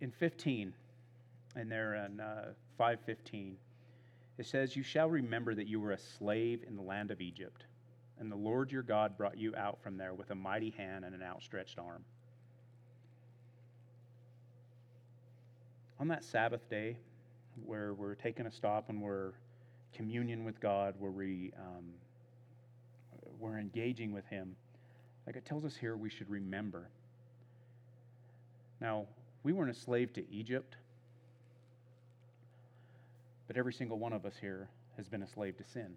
in 0.00 0.10
15, 0.10 0.72
and 1.54 1.70
there 1.70 1.94
in 1.94 2.20
uh, 2.20 2.52
515, 2.78 3.56
It 4.38 4.46
says, 4.46 4.76
You 4.76 4.82
shall 4.82 5.08
remember 5.08 5.54
that 5.54 5.66
you 5.66 5.80
were 5.80 5.92
a 5.92 5.98
slave 5.98 6.62
in 6.66 6.76
the 6.76 6.82
land 6.82 7.10
of 7.10 7.20
Egypt, 7.20 7.64
and 8.18 8.30
the 8.30 8.36
Lord 8.36 8.70
your 8.70 8.82
God 8.82 9.16
brought 9.16 9.38
you 9.38 9.54
out 9.56 9.78
from 9.82 9.96
there 9.96 10.14
with 10.14 10.30
a 10.30 10.34
mighty 10.34 10.70
hand 10.70 11.04
and 11.04 11.14
an 11.14 11.22
outstretched 11.22 11.78
arm. 11.78 12.04
On 15.98 16.08
that 16.08 16.24
Sabbath 16.24 16.68
day, 16.68 16.98
where 17.64 17.94
we're 17.94 18.14
taking 18.14 18.46
a 18.46 18.50
stop 18.50 18.90
and 18.90 19.00
we're 19.00 19.32
communion 19.94 20.44
with 20.44 20.60
God, 20.60 20.94
where 20.98 21.10
we 21.10 21.52
um, 21.58 21.84
we're 23.38 23.58
engaging 23.58 24.12
with 24.12 24.26
Him, 24.26 24.54
like 25.26 25.36
it 25.36 25.46
tells 25.46 25.64
us 25.64 25.74
here, 25.74 25.96
we 25.96 26.10
should 26.10 26.28
remember. 26.28 26.90
Now, 28.80 29.06
we 29.42 29.52
weren't 29.52 29.70
a 29.70 29.74
slave 29.74 30.12
to 30.14 30.30
Egypt, 30.30 30.76
but 33.46 33.56
every 33.56 33.72
single 33.72 33.98
one 33.98 34.12
of 34.12 34.24
us 34.24 34.34
here 34.40 34.68
has 34.96 35.08
been 35.08 35.22
a 35.22 35.26
slave 35.26 35.56
to 35.58 35.64
sin. 35.64 35.96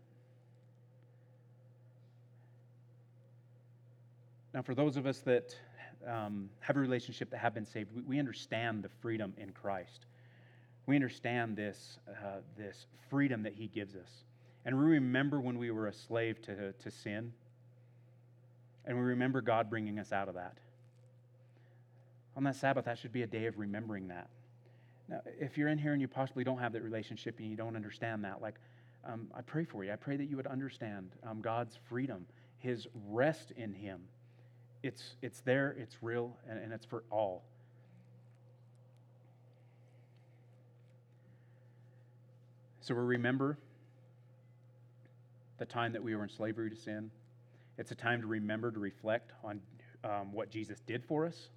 Now, 4.54 4.62
for 4.62 4.74
those 4.74 4.98
of 4.98 5.06
us 5.06 5.20
that 5.20 5.56
um, 6.08 6.50
have 6.60 6.76
a 6.76 6.80
relationship 6.80 7.30
that 7.32 7.38
have 7.38 7.54
been 7.54 7.66
saved, 7.66 7.92
we, 7.96 8.02
we 8.02 8.20
understand 8.20 8.84
the 8.84 8.90
freedom 9.02 9.34
in 9.38 9.52
Christ. 9.52 10.06
We 10.86 10.96
understand 10.96 11.56
this, 11.56 12.00
uh, 12.10 12.38
this 12.58 12.88
freedom 13.10 13.44
that 13.44 13.54
He 13.54 13.68
gives 13.68 13.96
us. 13.96 14.10
And 14.66 14.78
we 14.78 14.86
remember 14.86 15.40
when 15.40 15.58
we 15.58 15.72
were 15.72 15.88
a 15.88 15.94
slave 15.94 16.42
to, 16.44 16.74
to 16.74 16.92
sin, 16.92 17.32
and 18.86 18.98
we 18.98 19.04
remember 19.04 19.42
God 19.42 19.70
bringing 19.70 20.00
us 20.00 20.12
out 20.12 20.30
of 20.30 20.36
that. 20.36 20.58
On 22.36 22.44
that 22.44 22.56
Sabbath, 22.56 22.86
that 22.86 22.98
should 22.98 23.12
be 23.12 23.22
a 23.22 23.28
day 23.28 23.46
of 23.46 23.60
remembering 23.60 24.08
that. 24.08 24.30
Now, 25.10 25.22
if 25.40 25.58
you're 25.58 25.70
in 25.70 25.80
here 25.80 25.94
and 25.94 26.02
you 26.02 26.08
possibly 26.08 26.44
don't 26.44 26.60
have 26.60 26.74
that 26.74 26.84
relationship 26.84 27.40
and 27.40 27.50
you 27.50 27.58
don't 27.58 27.76
understand 27.76 28.24
that, 28.26 28.42
like, 28.42 28.56
um, 29.06 29.28
I 29.36 29.42
pray 29.42 29.66
for 29.66 29.84
you. 29.84 29.92
I 29.92 29.96
pray 29.96 30.18
that 30.18 30.30
you 30.30 30.36
would 30.36 30.48
understand 30.48 31.10
um, 31.28 31.42
God's 31.42 31.80
freedom, 31.90 32.26
His 32.60 32.88
rest 33.08 33.52
in 33.58 33.74
Him. 33.74 34.02
It's, 34.84 35.16
it's 35.22 35.40
there, 35.42 35.76
it's 35.80 35.98
real, 36.02 36.38
and, 36.48 36.60
and 36.60 36.72
it's 36.72 36.86
for 36.86 37.04
all. 37.10 37.44
So 42.82 42.94
we 42.94 43.02
remember 43.02 43.58
the 45.58 45.66
time 45.66 45.94
that 45.94 46.04
we 46.04 46.16
were 46.16 46.24
in 46.24 46.30
slavery 46.30 46.70
to 46.70 46.76
sin. 46.76 47.12
It's 47.78 47.92
a 47.92 47.96
time 47.96 48.22
to 48.22 48.28
remember 48.28 48.72
to 48.72 48.80
reflect 48.80 49.32
on 49.44 49.62
um, 50.04 50.34
what 50.34 50.50
Jesus 50.50 50.80
did 50.82 51.04
for 51.06 51.26
us. 51.26 51.50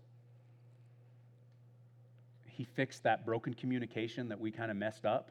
He 2.57 2.65
fixed 2.65 3.03
that 3.05 3.25
broken 3.25 3.55
communication 3.55 4.29
that 4.29 4.39
we 4.39 4.51
kind 4.51 4.71
of 4.71 4.77
messed 4.77 5.07
up. 5.07 5.31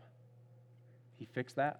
He 1.17 1.25
fixed 1.25 1.55
that. 1.57 1.79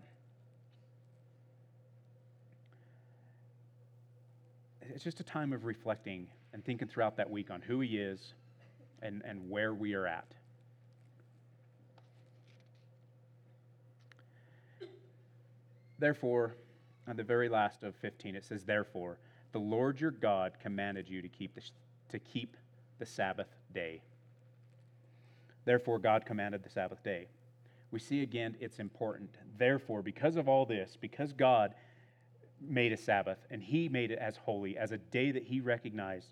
It's 4.82 5.04
just 5.04 5.20
a 5.20 5.24
time 5.24 5.52
of 5.52 5.66
reflecting 5.66 6.28
and 6.54 6.64
thinking 6.64 6.88
throughout 6.88 7.18
that 7.18 7.30
week 7.30 7.50
on 7.50 7.62
who 7.62 7.80
He 7.80 7.98
is 7.98 8.34
and, 9.02 9.24
and 9.26 9.50
where 9.50 9.74
we 9.74 9.96
are 9.96 10.06
at. 10.06 10.28
Therefore, 15.98 16.56
on 17.08 17.16
the 17.16 17.24
very 17.24 17.50
last 17.50 17.84
of 17.84 17.96
15, 17.96 18.36
it 18.36 18.46
says, 18.46 18.64
Therefore, 18.64 19.18
the 19.54 19.60
Lord 19.60 20.00
your 20.00 20.12
God 20.12 20.54
commanded 20.60 21.10
you 21.10 21.22
to 21.22 21.28
keep 21.28 21.56
the, 21.56 21.62
to 22.10 22.20
keep 22.20 22.58
the 23.00 23.06
Sabbath 23.06 23.48
day. 23.74 24.02
Therefore, 25.66 26.00
God 26.00 26.26
commanded 26.26 26.64
the 26.64 26.70
Sabbath 26.70 27.04
day. 27.04 27.28
We 27.92 28.00
see 28.00 28.22
again 28.22 28.56
it's 28.60 28.80
important. 28.80 29.30
Therefore, 29.58 30.02
because 30.02 30.38
of 30.38 30.48
all 30.48 30.66
this, 30.66 30.98
because 31.00 31.34
God 31.34 31.74
made 32.60 32.94
a 32.94 32.98
Sabbath 32.98 33.38
and 33.50 33.62
He 33.62 33.90
made 33.90 34.12
it 34.12 34.20
as 34.20 34.38
holy, 34.38 34.78
as 34.78 34.92
a 34.92 34.98
day 34.98 35.32
that 35.32 35.44
He 35.44 35.60
recognized, 35.60 36.30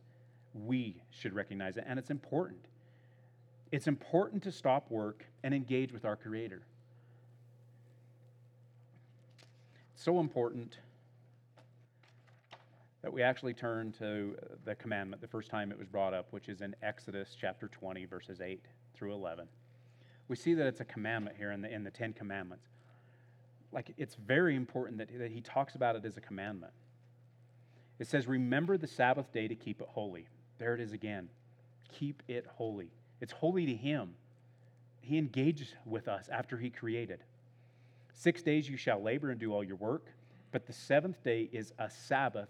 we 0.54 1.02
should 1.12 1.34
recognize 1.34 1.78
it. 1.78 1.84
And 1.88 2.00
it's 2.00 2.10
important. 2.10 2.66
It's 3.72 3.88
important 3.88 4.44
to 4.44 4.52
stop 4.52 4.90
work 4.90 5.26
and 5.44 5.54
engage 5.54 5.92
with 5.92 6.06
our 6.06 6.16
Creator. 6.16 6.62
It's 9.94 10.04
so 10.04 10.20
important 10.20 10.78
that 13.02 13.12
we 13.12 13.22
actually 13.22 13.54
turn 13.54 13.94
to 13.94 14.36
uh, 14.42 14.56
the 14.66 14.76
commandment 14.76 15.22
the 15.22 15.28
first 15.28 15.50
time 15.50 15.72
it 15.72 15.78
was 15.78 15.88
brought 15.88 16.14
up, 16.14 16.28
which 16.32 16.50
is 16.50 16.62
in 16.62 16.76
Exodus 16.84 17.36
chapter 17.40 17.68
20, 17.68 18.06
verses 18.06 18.42
8 18.42 18.64
through 18.94 19.14
11. 19.14 19.48
We 20.28 20.36
see 20.36 20.54
that 20.54 20.68
it's 20.68 20.82
a 20.82 20.86
commandment 20.86 21.38
here 21.38 21.52
in 21.52 21.62
the, 21.62 21.74
in 21.74 21.84
the 21.84 21.92
Ten 21.92 22.14
Commandments. 22.14 22.68
Like, 23.72 23.94
it's 23.98 24.16
very 24.16 24.56
important 24.56 24.98
that, 24.98 25.10
that 25.18 25.32
he 25.32 25.42
talks 25.42 25.76
about 25.76 25.96
it 25.96 26.06
as 26.06 26.18
a 26.18 26.22
commandment. 26.22 26.74
It 28.00 28.08
says, 28.08 28.28
Remember 28.28 28.78
the 28.78 28.88
Sabbath 28.88 29.32
day 29.32 29.48
to 29.48 29.56
keep 29.56 29.82
it 29.82 29.88
holy. 29.90 30.28
There 30.58 30.74
it 30.74 30.82
is 30.82 30.92
again. 30.92 31.30
Keep 32.00 32.24
it 32.28 32.46
holy. 32.56 32.92
It's 33.22 33.32
holy 33.32 33.66
to 33.66 33.76
him. 33.76 34.14
He 35.02 35.18
engaged 35.18 35.74
with 35.86 36.08
us 36.08 36.30
after 36.32 36.58
he 36.58 36.70
created. 36.70 37.20
Six 38.14 38.42
days 38.42 38.70
you 38.70 38.78
shall 38.78 39.02
labor 39.02 39.32
and 39.32 39.40
do 39.40 39.54
all 39.54 39.64
your 39.64 39.78
work, 39.78 40.08
but 40.52 40.68
the 40.68 40.74
seventh 40.74 41.24
day 41.24 41.50
is 41.52 41.74
a 41.80 41.90
Sabbath 41.90 42.50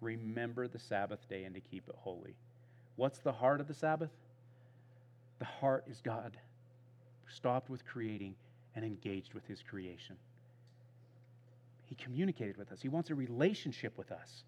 Remember 0.00 0.68
the 0.68 0.78
Sabbath 0.78 1.28
day 1.28 1.44
and 1.44 1.54
to 1.54 1.60
keep 1.60 1.88
it 1.88 1.94
holy. 1.98 2.34
What's 2.96 3.18
the 3.18 3.32
heart 3.32 3.60
of 3.60 3.68
the 3.68 3.74
Sabbath? 3.74 4.10
The 5.38 5.44
heart 5.44 5.84
is 5.88 6.00
God 6.00 6.36
stopped 7.28 7.70
with 7.70 7.86
creating 7.86 8.34
and 8.74 8.84
engaged 8.84 9.34
with 9.34 9.46
his 9.46 9.62
creation. 9.62 10.16
He 11.86 11.94
communicated 11.94 12.56
with 12.56 12.72
us, 12.72 12.80
he 12.80 12.88
wants 12.88 13.10
a 13.10 13.14
relationship 13.14 13.96
with 13.98 14.12
us. 14.12 14.44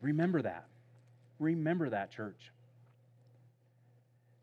Remember 0.00 0.42
that. 0.42 0.66
Remember 1.38 1.90
that, 1.90 2.10
church. 2.10 2.52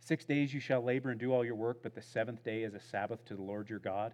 Six 0.02 0.26
days 0.26 0.54
you 0.54 0.60
shall 0.60 0.84
labor 0.84 1.12
and 1.12 1.19
do 1.19 1.34
all 1.34 1.45
your 1.45 1.56
work, 1.56 1.80
but 1.82 1.95
the 1.95 2.02
seventh 2.02 2.43
day 2.43 2.63
is 2.63 2.73
a 2.73 2.80
Sabbath 2.80 3.23
to 3.26 3.36
the 3.36 3.41
Lord 3.41 3.69
your 3.69 3.80
God. 3.80 4.13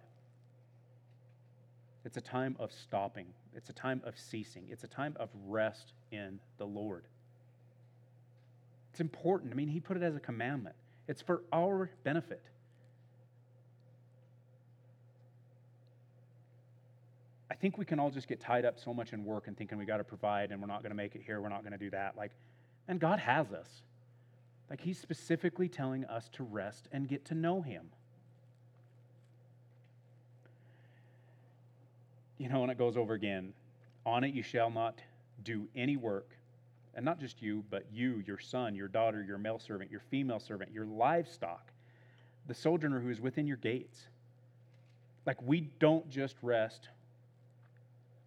It's 2.04 2.16
a 2.16 2.20
time 2.20 2.56
of 2.58 2.72
stopping, 2.72 3.26
it's 3.54 3.68
a 3.68 3.74
time 3.74 4.00
of 4.04 4.18
ceasing, 4.18 4.64
it's 4.70 4.84
a 4.84 4.88
time 4.88 5.16
of 5.20 5.28
rest 5.46 5.92
in 6.10 6.40
the 6.58 6.64
Lord. 6.64 7.04
It's 8.92 9.00
important. 9.00 9.52
I 9.52 9.54
mean, 9.54 9.68
he 9.68 9.80
put 9.80 9.96
it 9.96 10.02
as 10.02 10.16
a 10.16 10.20
commandment. 10.20 10.74
It's 11.06 11.22
for 11.22 11.42
our 11.52 11.90
benefit. 12.02 12.42
I 17.50 17.54
think 17.54 17.78
we 17.78 17.84
can 17.84 17.98
all 17.98 18.10
just 18.10 18.28
get 18.28 18.40
tied 18.40 18.64
up 18.64 18.78
so 18.78 18.94
much 18.94 19.12
in 19.12 19.24
work 19.24 19.46
and 19.46 19.56
thinking 19.56 19.76
we 19.76 19.84
got 19.84 19.98
to 19.98 20.04
provide 20.04 20.50
and 20.50 20.60
we're 20.60 20.66
not 20.66 20.82
going 20.82 20.90
to 20.90 20.96
make 20.96 21.14
it 21.14 21.22
here, 21.24 21.40
we're 21.40 21.48
not 21.48 21.62
going 21.62 21.72
to 21.72 21.78
do 21.78 21.90
that. 21.90 22.16
Like, 22.16 22.32
and 22.88 22.98
God 22.98 23.18
has 23.18 23.52
us. 23.52 23.82
Like, 24.68 24.80
He's 24.80 24.98
specifically 24.98 25.68
telling 25.68 26.04
us 26.04 26.28
to 26.34 26.44
rest 26.44 26.88
and 26.92 27.08
get 27.08 27.24
to 27.26 27.34
know 27.34 27.60
Him. 27.60 27.90
You 32.40 32.48
know, 32.48 32.62
and 32.62 32.72
it 32.72 32.78
goes 32.78 32.96
over 32.96 33.12
again 33.12 33.52
on 34.06 34.24
it 34.24 34.32
you 34.32 34.42
shall 34.42 34.70
not 34.70 35.02
do 35.44 35.68
any 35.76 35.98
work 35.98 36.30
and 36.94 37.04
not 37.04 37.20
just 37.20 37.42
you, 37.42 37.62
but 37.68 37.84
you, 37.92 38.24
your 38.26 38.38
son, 38.38 38.74
your 38.74 38.88
daughter, 38.88 39.22
your 39.22 39.36
male 39.36 39.58
servant, 39.58 39.90
your 39.90 40.00
female 40.10 40.40
servant, 40.40 40.72
your 40.72 40.86
livestock, 40.86 41.70
the 42.46 42.54
sojourner 42.54 42.98
who 42.98 43.10
is 43.10 43.20
within 43.20 43.46
your 43.46 43.58
gates. 43.58 44.08
Like, 45.26 45.36
we 45.42 45.68
don't 45.80 46.08
just 46.08 46.34
rest, 46.40 46.88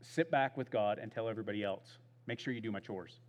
sit 0.01 0.29
back 0.29 0.57
with 0.57 0.69
God, 0.69 0.99
and 0.99 1.11
tell 1.11 1.27
everybody 1.27 1.63
else, 1.63 1.97
make 2.27 2.39
sure 2.39 2.53
you 2.53 2.61
do 2.61 2.71
my 2.71 2.81
chores. 2.81 3.19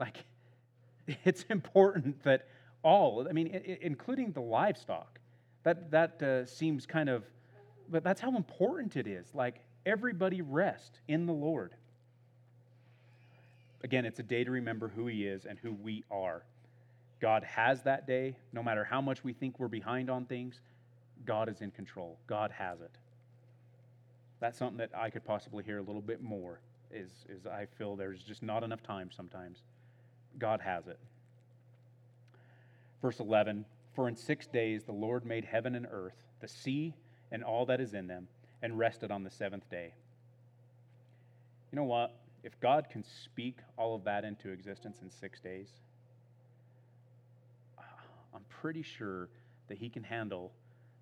Like, 0.00 0.24
it's 1.26 1.42
important 1.50 2.22
that 2.22 2.48
all, 2.82 3.26
I 3.28 3.32
mean, 3.32 3.48
including 3.82 4.32
the 4.32 4.40
livestock, 4.40 5.20
that, 5.64 5.90
that 5.90 6.22
uh, 6.22 6.46
seems 6.46 6.86
kind 6.86 7.10
of, 7.10 7.24
but 7.90 8.02
that's 8.02 8.22
how 8.22 8.34
important 8.34 8.96
it 8.96 9.06
is. 9.06 9.26
Like, 9.34 9.60
everybody 9.86 10.42
rest 10.42 11.00
in 11.08 11.26
the 11.26 11.32
Lord. 11.32 11.74
Again, 13.82 14.04
it's 14.04 14.18
a 14.18 14.22
day 14.22 14.44
to 14.44 14.50
remember 14.50 14.88
who 14.88 15.06
He 15.06 15.26
is 15.26 15.44
and 15.44 15.58
who 15.58 15.72
we 15.72 16.04
are. 16.10 16.42
God 17.20 17.44
has 17.44 17.82
that 17.82 18.06
day. 18.06 18.36
No 18.52 18.62
matter 18.62 18.84
how 18.84 19.00
much 19.00 19.22
we 19.22 19.32
think 19.32 19.58
we're 19.58 19.68
behind 19.68 20.10
on 20.10 20.24
things, 20.24 20.60
God 21.24 21.48
is 21.48 21.60
in 21.60 21.70
control. 21.70 22.18
God 22.26 22.50
has 22.50 22.80
it. 22.80 22.90
That's 24.40 24.58
something 24.58 24.78
that 24.78 24.90
I 24.96 25.10
could 25.10 25.24
possibly 25.24 25.64
hear 25.64 25.78
a 25.78 25.82
little 25.82 26.02
bit 26.02 26.22
more. 26.22 26.60
Is, 26.90 27.10
is 27.28 27.46
I 27.46 27.66
feel 27.78 27.96
there's 27.96 28.22
just 28.22 28.42
not 28.42 28.62
enough 28.62 28.82
time 28.82 29.10
sometimes. 29.10 29.62
God 30.38 30.60
has 30.60 30.86
it. 30.86 30.98
Verse 33.00 33.20
11 33.20 33.64
For 33.94 34.08
in 34.08 34.16
six 34.16 34.46
days 34.46 34.84
the 34.84 34.92
Lord 34.92 35.24
made 35.24 35.44
heaven 35.44 35.74
and 35.74 35.86
earth, 35.90 36.24
the 36.40 36.48
sea 36.48 36.94
and 37.32 37.42
all 37.42 37.66
that 37.66 37.80
is 37.80 37.94
in 37.94 38.06
them, 38.06 38.28
and 38.64 38.78
rested 38.78 39.10
on 39.10 39.22
the 39.22 39.30
seventh 39.30 39.68
day. 39.68 39.92
You 41.70 41.76
know 41.76 41.84
what? 41.84 42.16
If 42.42 42.58
God 42.60 42.88
can 42.90 43.04
speak 43.04 43.58
all 43.76 43.94
of 43.94 44.04
that 44.04 44.24
into 44.24 44.48
existence 44.48 45.00
in 45.02 45.10
six 45.10 45.38
days, 45.38 45.68
I'm 48.34 48.40
pretty 48.48 48.82
sure 48.82 49.28
that 49.68 49.76
He 49.76 49.90
can 49.90 50.02
handle 50.02 50.50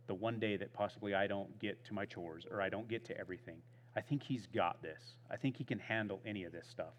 the 0.08 0.14
one 0.14 0.40
day 0.40 0.56
that 0.56 0.74
possibly 0.74 1.14
I 1.14 1.28
don't 1.28 1.56
get 1.60 1.84
to 1.84 1.94
my 1.94 2.04
chores 2.04 2.46
or 2.50 2.60
I 2.60 2.68
don't 2.68 2.88
get 2.88 3.04
to 3.06 3.16
everything. 3.16 3.58
I 3.94 4.00
think 4.00 4.24
He's 4.24 4.48
got 4.52 4.82
this. 4.82 5.14
I 5.30 5.36
think 5.36 5.56
He 5.56 5.62
can 5.62 5.78
handle 5.78 6.20
any 6.26 6.42
of 6.42 6.50
this 6.50 6.66
stuff. 6.66 6.94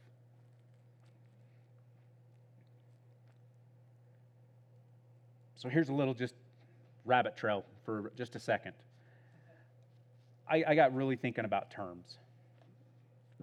So 5.57 5.67
here's 5.67 5.89
a 5.89 5.93
little 5.93 6.13
just 6.13 6.35
rabbit 7.03 7.35
trail 7.35 7.65
for 7.83 8.13
just 8.15 8.37
a 8.37 8.39
second. 8.39 8.75
I, 10.53 10.63
I 10.67 10.75
got 10.75 10.93
really 10.93 11.15
thinking 11.15 11.45
about 11.45 11.71
terms. 11.71 12.19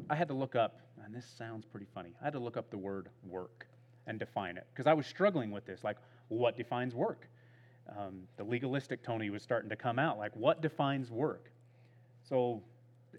I 0.09 0.15
had 0.15 0.29
to 0.29 0.35
look 0.35 0.55
up, 0.55 0.81
and 1.05 1.13
this 1.13 1.27
sounds 1.37 1.67
pretty 1.67 1.87
funny. 1.93 2.15
I 2.21 2.25
had 2.25 2.33
to 2.35 2.39
look 2.39 2.57
up 2.57 2.71
the 2.71 2.79
word 2.79 3.09
work 3.25 3.67
and 4.07 4.19
define 4.19 4.57
it 4.57 4.67
because 4.73 4.87
I 4.87 4.93
was 4.93 5.07
struggling 5.07 5.51
with 5.51 5.67
this. 5.67 5.83
Like, 5.83 5.97
what 6.29 6.57
defines 6.57 6.95
work? 6.95 7.29
Um, 7.99 8.23
the 8.37 8.45
legalistic 8.45 9.03
Tony 9.03 9.29
was 9.29 9.43
starting 9.43 9.69
to 9.71 9.77
come 9.77 9.99
out. 9.99 10.19
Like, 10.19 10.37
what 10.37 10.63
defines 10.63 11.11
work? 11.11 11.51
So, 12.29 12.63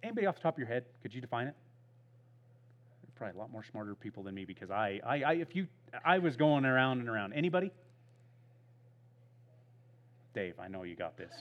anybody 0.01 0.25
off 0.25 0.36
the 0.36 0.41
top 0.41 0.56
of 0.56 0.60
your 0.60 0.67
head, 0.69 0.86
could 1.01 1.13
you 1.13 1.19
define 1.19 1.47
it? 1.47 1.56
Probably 3.15 3.36
a 3.38 3.39
lot 3.39 3.51
more 3.51 3.63
smarter 3.63 3.93
people 3.93 4.23
than 4.23 4.34
me 4.34 4.45
because 4.45 4.71
I, 4.71 5.01
I, 5.06 5.21
I 5.21 5.34
if 5.34 5.54
you, 5.54 5.67
I 6.06 6.17
was 6.17 6.38
going 6.38 6.63
around 6.65 7.01
and 7.01 7.10
around. 7.10 7.34
Anybody? 7.34 7.71
Dave, 10.34 10.56
I 10.60 10.69
know 10.69 10.84
you 10.84 10.95
got 10.95 11.17
this. 11.17 11.34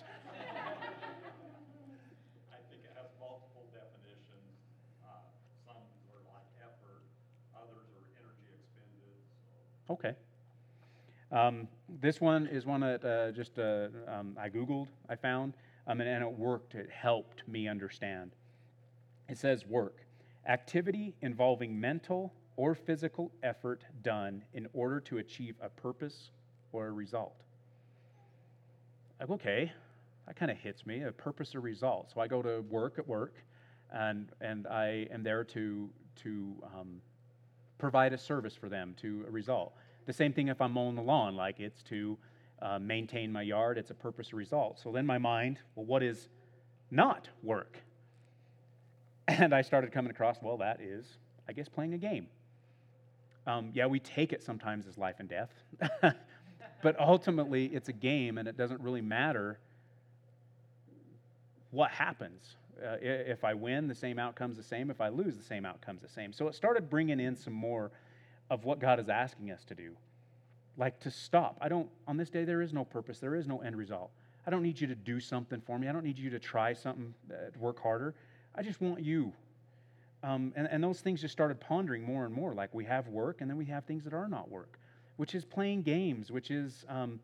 I 2.50 2.58
think 2.68 2.84
it 2.84 2.92
has 2.98 3.08
multiple 3.16 3.64
definitions. 3.72 4.52
Uh, 5.00 5.24
Some 5.64 5.80
are 6.12 6.20
like 6.28 6.50
effort, 6.60 7.00
others 7.56 7.88
are 7.96 8.08
energy 8.18 8.50
expended, 8.60 9.16
so. 9.40 9.54
Okay. 9.90 10.14
Um, 11.32 11.66
this 12.00 12.20
one 12.20 12.46
is 12.46 12.64
one 12.64 12.80
that 12.80 13.04
uh, 13.04 13.32
just 13.32 13.58
uh, 13.58 13.88
um, 14.06 14.36
I 14.40 14.48
Googled, 14.48 14.86
I 15.08 15.16
found, 15.16 15.54
um, 15.86 16.00
and, 16.00 16.08
and 16.08 16.22
it 16.22 16.30
worked. 16.30 16.76
It 16.76 16.88
helped 16.90 17.46
me 17.48 17.66
understand. 17.66 18.30
It 19.28 19.36
says 19.36 19.66
work, 19.66 20.04
activity 20.46 21.14
involving 21.22 21.78
mental 21.78 22.32
or 22.56 22.74
physical 22.74 23.32
effort 23.42 23.84
done 24.02 24.44
in 24.54 24.68
order 24.72 25.00
to 25.00 25.18
achieve 25.18 25.56
a 25.60 25.68
purpose 25.68 26.30
or 26.72 26.86
a 26.86 26.92
result. 26.92 27.42
Like, 29.18 29.30
okay, 29.30 29.72
that 30.26 30.36
kind 30.36 30.50
of 30.52 30.56
hits 30.56 30.86
me, 30.86 31.02
a 31.02 31.12
purpose 31.12 31.54
or 31.54 31.60
result. 31.60 32.12
So 32.14 32.20
I 32.20 32.28
go 32.28 32.42
to 32.42 32.60
work 32.70 32.98
at 32.98 33.08
work, 33.08 33.34
and, 33.92 34.30
and 34.40 34.66
I 34.68 35.08
am 35.12 35.22
there 35.22 35.42
to, 35.44 35.90
to 36.22 36.54
um, 36.78 37.00
provide 37.80 38.12
a 38.12 38.18
service 38.18 38.54
for 38.54 38.68
them, 38.68 38.94
to 39.00 39.24
a 39.26 39.30
result. 39.30 39.72
The 40.06 40.12
same 40.12 40.32
thing 40.32 40.48
if 40.48 40.60
I'm 40.60 40.72
mowing 40.72 40.94
the 40.94 41.02
lawn, 41.02 41.34
like 41.34 41.58
it's 41.58 41.82
to 41.84 42.16
uh, 42.62 42.78
maintain 42.78 43.32
my 43.32 43.42
yard, 43.42 43.78
it's 43.78 43.90
a 43.90 43.94
purpose 43.94 44.32
or 44.32 44.36
result. 44.36 44.78
So 44.78 44.92
then 44.92 45.06
my 45.06 45.18
mind, 45.18 45.58
well, 45.74 45.86
what 45.86 46.02
is 46.02 46.28
not 46.90 47.28
work? 47.42 47.78
And 49.28 49.54
I 49.54 49.62
started 49.62 49.92
coming 49.92 50.10
across, 50.10 50.38
well, 50.42 50.56
that 50.56 50.80
is, 50.80 51.06
I 51.48 51.52
guess, 51.52 51.68
playing 51.68 51.94
a 51.94 51.98
game. 51.98 52.26
Um, 53.46 53.70
yeah, 53.74 53.86
we 53.86 54.00
take 54.00 54.32
it 54.32 54.42
sometimes 54.42 54.88
as 54.88 54.98
life 54.98 55.16
and 55.20 55.28
death, 55.28 55.50
but 56.82 56.98
ultimately 56.98 57.66
it's 57.66 57.88
a 57.88 57.92
game 57.92 58.38
and 58.38 58.48
it 58.48 58.56
doesn't 58.56 58.80
really 58.80 59.00
matter 59.00 59.60
what 61.70 61.92
happens. 61.92 62.56
Uh, 62.82 62.96
if 63.00 63.44
I 63.44 63.54
win, 63.54 63.88
the 63.88 63.94
same 63.94 64.18
outcome's 64.18 64.56
the 64.56 64.62
same. 64.62 64.90
If 64.90 65.00
I 65.00 65.08
lose, 65.08 65.36
the 65.36 65.44
same 65.44 65.66
outcome's 65.66 66.02
the 66.02 66.08
same. 66.08 66.32
So 66.32 66.48
it 66.48 66.54
started 66.54 66.88
bringing 66.88 67.20
in 67.20 67.36
some 67.36 67.52
more 67.52 67.90
of 68.48 68.64
what 68.64 68.78
God 68.78 68.98
is 68.98 69.08
asking 69.08 69.50
us 69.50 69.64
to 69.64 69.74
do. 69.74 69.92
Like 70.76 70.98
to 71.00 71.10
stop. 71.10 71.58
I 71.60 71.68
don't, 71.68 71.88
on 72.08 72.16
this 72.16 72.30
day, 72.30 72.44
there 72.44 72.62
is 72.62 72.72
no 72.72 72.84
purpose, 72.84 73.18
there 73.18 73.34
is 73.34 73.46
no 73.46 73.60
end 73.60 73.76
result. 73.76 74.10
I 74.46 74.50
don't 74.50 74.62
need 74.62 74.80
you 74.80 74.86
to 74.86 74.94
do 74.94 75.20
something 75.20 75.60
for 75.60 75.78
me. 75.78 75.88
I 75.88 75.92
don't 75.92 76.04
need 76.04 76.18
you 76.18 76.30
to 76.30 76.38
try 76.38 76.72
something, 76.72 77.14
uh, 77.30 77.50
work 77.58 77.80
harder. 77.82 78.14
I 78.54 78.62
just 78.62 78.80
want 78.80 79.00
you. 79.00 79.32
Um, 80.22 80.52
and, 80.56 80.66
and 80.70 80.82
those 80.82 81.00
things 81.00 81.20
just 81.20 81.32
started 81.32 81.60
pondering 81.60 82.02
more 82.02 82.24
and 82.24 82.34
more. 82.34 82.54
Like 82.54 82.74
we 82.74 82.84
have 82.84 83.08
work, 83.08 83.40
and 83.40 83.50
then 83.50 83.56
we 83.56 83.66
have 83.66 83.84
things 83.84 84.04
that 84.04 84.12
are 84.12 84.28
not 84.28 84.50
work, 84.50 84.78
which 85.16 85.34
is 85.34 85.44
playing 85.44 85.82
games, 85.82 86.30
which 86.30 86.50
is 86.50 86.84
um, 86.88 87.20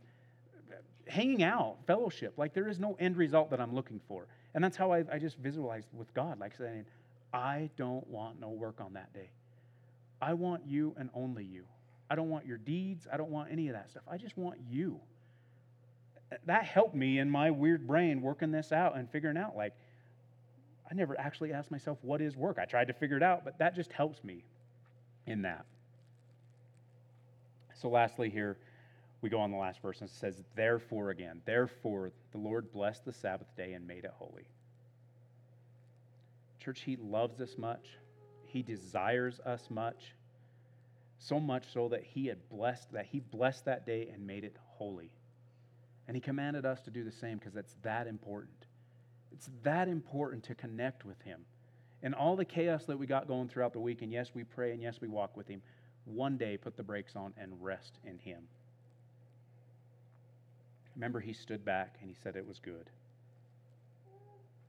hanging 1.07 1.43
out, 1.43 1.77
fellowship. 1.87 2.35
Like 2.37 2.55
there 2.55 2.69
is 2.69 2.79
no 2.79 2.97
end 2.99 3.17
result 3.17 3.51
that 3.51 3.61
I'm 3.61 3.75
looking 3.75 4.01
for. 4.09 4.27
And 4.57 4.65
that's 4.65 4.77
how 4.77 4.91
I, 4.91 5.05
I 5.13 5.19
just 5.19 5.37
visualized 5.37 5.87
with 5.93 6.13
God, 6.15 6.41
like 6.41 6.57
saying, 6.57 6.87
I 7.33 7.69
don't 7.77 8.07
want 8.09 8.41
no 8.41 8.49
work 8.49 8.81
on 8.81 8.95
that 8.95 9.13
day. 9.13 9.29
I 10.21 10.33
want 10.33 10.63
you 10.67 10.95
and 10.99 11.11
only 11.15 11.45
you. 11.45 11.65
I 12.09 12.15
don't 12.15 12.31
want 12.31 12.47
your 12.47 12.57
deeds. 12.57 13.07
I 13.13 13.19
don't 13.19 13.31
want 13.31 13.53
any 13.53 13.69
of 13.69 13.75
that 13.75 13.91
stuff. 13.91 14.05
I 14.11 14.17
just 14.17 14.39
want 14.39 14.59
you. 14.71 14.99
That 16.47 16.65
helped 16.65 16.95
me 16.95 17.19
in 17.19 17.31
my 17.31 17.51
weird 17.51 17.87
brain 17.87 18.23
working 18.23 18.51
this 18.51 18.73
out 18.73 18.97
and 18.97 19.11
figuring 19.11 19.37
out 19.37 19.55
like, 19.55 19.75
I 20.91 20.95
never 20.95 21.21
actually 21.21 21.53
asked 21.53 21.71
myself, 21.71 21.99
what 22.01 22.23
is 22.23 22.35
work? 22.35 22.59
I 22.59 22.65
tried 22.65 22.87
to 22.87 22.95
figure 22.95 23.19
it 23.19 23.23
out, 23.23 23.45
but 23.45 23.59
that 23.59 23.75
just 23.75 23.93
helps 23.93 24.25
me 24.25 24.43
in 25.27 25.43
that. 25.43 25.67
So, 27.75 27.91
lastly, 27.91 28.31
here 28.31 28.57
we 29.27 29.31
go 29.31 29.41
on 29.41 29.51
the 29.51 29.57
last 29.57 29.83
verse 29.83 30.01
and 30.03 30.09
it 30.09 30.15
says, 30.15 30.41
Therefore, 30.55 31.11
again, 31.11 31.43
therefore 31.47 32.13
the 32.31 32.39
Lord 32.39 32.71
blessed 32.71 33.05
the 33.05 33.13
Sabbath 33.13 33.49
day 33.57 33.73
and 33.73 33.85
made 33.85 34.05
it 34.05 34.13
holy. 34.15 34.47
Church, 36.61 36.83
He 36.83 36.95
loves 36.95 37.41
us 37.41 37.59
much. 37.59 37.89
He 38.45 38.63
desires 38.63 39.41
us 39.45 39.67
much, 39.69 40.15
so 41.19 41.41
much 41.41 41.65
so 41.73 41.89
that 41.89 42.05
he 42.05 42.27
had 42.27 42.49
blessed 42.49 42.93
that 42.93 43.07
he 43.07 43.19
blessed 43.19 43.65
that 43.65 43.85
day 43.85 44.09
and 44.15 44.25
made 44.25 44.45
it 44.45 44.57
holy. 44.65 45.11
And 46.07 46.17
he 46.17 46.21
commanded 46.21 46.65
us 46.65 46.81
to 46.83 46.93
do 46.93 47.03
the 47.03 47.11
same 47.11 47.39
because 47.39 47.57
it's 47.57 47.75
that 47.83 48.07
important. 48.07 48.67
It's 49.33 49.51
that 49.65 49.89
important 49.89 50.45
to 50.45 50.55
connect 50.55 51.05
with 51.05 51.21
him. 51.23 51.41
And 52.01 52.15
all 52.15 52.37
the 52.37 52.45
chaos 52.45 52.85
that 52.85 52.97
we 52.97 53.09
got 53.09 53.27
going 53.27 53.49
throughout 53.49 53.73
the 53.73 53.81
week, 53.81 54.03
and 54.03 54.13
yes, 54.13 54.31
we 54.35 54.45
pray 54.45 54.71
and 54.71 54.81
yes, 54.81 55.01
we 55.01 55.09
walk 55.09 55.37
with 55.37 55.49
him, 55.49 55.63
one 56.05 56.37
day 56.37 56.57
put 56.57 56.77
the 56.77 56.85
brakes 56.85 57.17
on 57.17 57.35
and 57.37 57.53
rest 57.61 57.99
in 58.05 58.19
him. 58.19 58.45
Remember, 60.97 61.21
he 61.21 61.33
stood 61.33 61.65
back 61.65 61.99
and 62.01 62.11
he 62.11 62.17
said 62.21 62.35
it 62.35 62.47
was 62.47 62.59
good. 62.59 62.91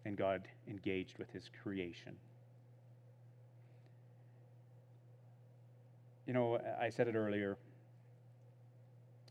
And 0.05 0.15
God 0.15 0.47
engaged 0.67 1.17
with 1.17 1.31
his 1.31 1.49
creation. 1.63 2.15
you 6.27 6.33
know, 6.33 6.59
I 6.79 6.89
said 6.89 7.07
it 7.07 7.15
earlier. 7.15 7.57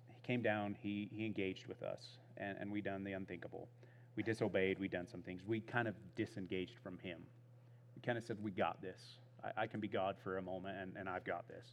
He 0.08 0.26
came 0.26 0.42
down, 0.42 0.74
he, 0.80 1.08
he 1.12 1.26
engaged 1.26 1.66
with 1.66 1.82
us, 1.82 2.02
and, 2.38 2.56
and 2.58 2.72
we 2.72 2.80
done 2.80 3.04
the 3.04 3.12
unthinkable. 3.12 3.68
We 4.16 4.22
disobeyed, 4.22 4.78
we 4.80 4.88
done 4.88 5.06
some 5.06 5.20
things. 5.20 5.42
We 5.46 5.60
kind 5.60 5.86
of 5.86 5.94
disengaged 6.16 6.78
from 6.82 6.98
him. 6.98 7.18
We 7.94 8.00
kind 8.00 8.16
of 8.16 8.24
said, 8.24 8.38
We 8.42 8.50
got 8.50 8.80
this. 8.80 8.98
I, 9.44 9.62
I 9.62 9.66
can 9.66 9.78
be 9.78 9.88
God 9.88 10.16
for 10.24 10.38
a 10.38 10.42
moment, 10.42 10.78
and, 10.80 10.96
and 10.96 11.06
I've 11.06 11.24
got 11.24 11.46
this. 11.48 11.66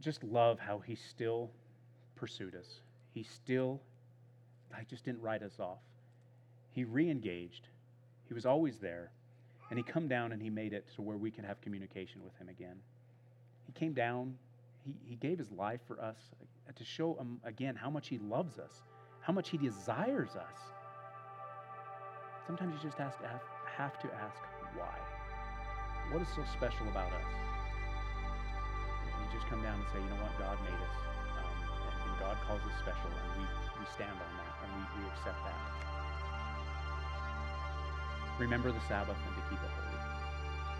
Just 0.00 0.22
love 0.22 0.60
how 0.60 0.78
he 0.78 0.94
still 0.94 1.50
pursued 2.18 2.54
us. 2.54 2.80
He 3.14 3.22
still, 3.22 3.80
I 4.74 4.82
just 4.84 5.04
didn't 5.04 5.22
write 5.22 5.42
us 5.42 5.58
off. 5.60 5.78
He 6.72 6.84
re 6.84 7.10
engaged, 7.10 7.68
he 8.26 8.34
was 8.34 8.46
always 8.46 8.78
there. 8.78 9.10
And 9.70 9.78
he 9.78 9.82
come 9.82 10.08
down 10.08 10.32
and 10.32 10.40
he 10.40 10.48
made 10.48 10.72
it 10.72 10.86
to 10.96 11.02
where 11.02 11.18
we 11.18 11.30
can 11.30 11.44
have 11.44 11.60
communication 11.60 12.24
with 12.24 12.34
him 12.38 12.48
again. 12.48 12.76
He 13.66 13.72
came 13.72 13.92
down, 13.92 14.34
he, 14.84 14.94
he 15.04 15.16
gave 15.16 15.38
his 15.38 15.52
life 15.52 15.80
for 15.86 16.00
us 16.00 16.16
to 16.74 16.84
show 16.84 17.16
um, 17.20 17.38
again 17.44 17.76
how 17.76 17.90
much 17.90 18.08
he 18.08 18.18
loves 18.18 18.58
us, 18.58 18.82
how 19.20 19.32
much 19.32 19.50
he 19.50 19.58
desires 19.58 20.30
us. 20.36 20.56
Sometimes 22.46 22.74
you 22.74 22.88
just 22.88 22.98
ask, 22.98 23.18
have, 23.76 23.98
to 24.00 24.08
ask 24.14 24.40
why. 24.74 24.96
What 26.12 26.22
is 26.22 26.28
so 26.28 26.42
special 26.56 26.88
about 26.88 27.12
us? 27.12 27.30
You 29.20 29.38
just 29.38 29.46
come 29.50 29.62
down 29.62 29.78
and 29.78 29.84
say, 29.92 29.98
you 29.98 30.08
know 30.08 30.22
what, 30.22 30.38
God 30.38 30.56
made 30.64 30.72
us. 30.72 31.17
God 32.28 32.36
calls 32.46 32.60
us 32.60 32.76
special, 32.84 33.08
and 33.08 33.40
we, 33.40 33.44
we 33.80 33.86
stand 33.96 34.12
on 34.12 34.32
that, 34.36 34.52
and 34.60 34.68
we, 34.76 35.00
we 35.00 35.08
accept 35.08 35.40
that. 35.48 35.56
Remember 38.38 38.70
the 38.70 38.84
Sabbath 38.86 39.16
and 39.16 39.34
to 39.34 39.42
keep 39.48 39.56
it 39.56 39.72
holy. 39.72 39.96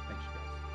Thanks, 0.09 0.25
you 0.29 0.37
guys. 0.37 0.68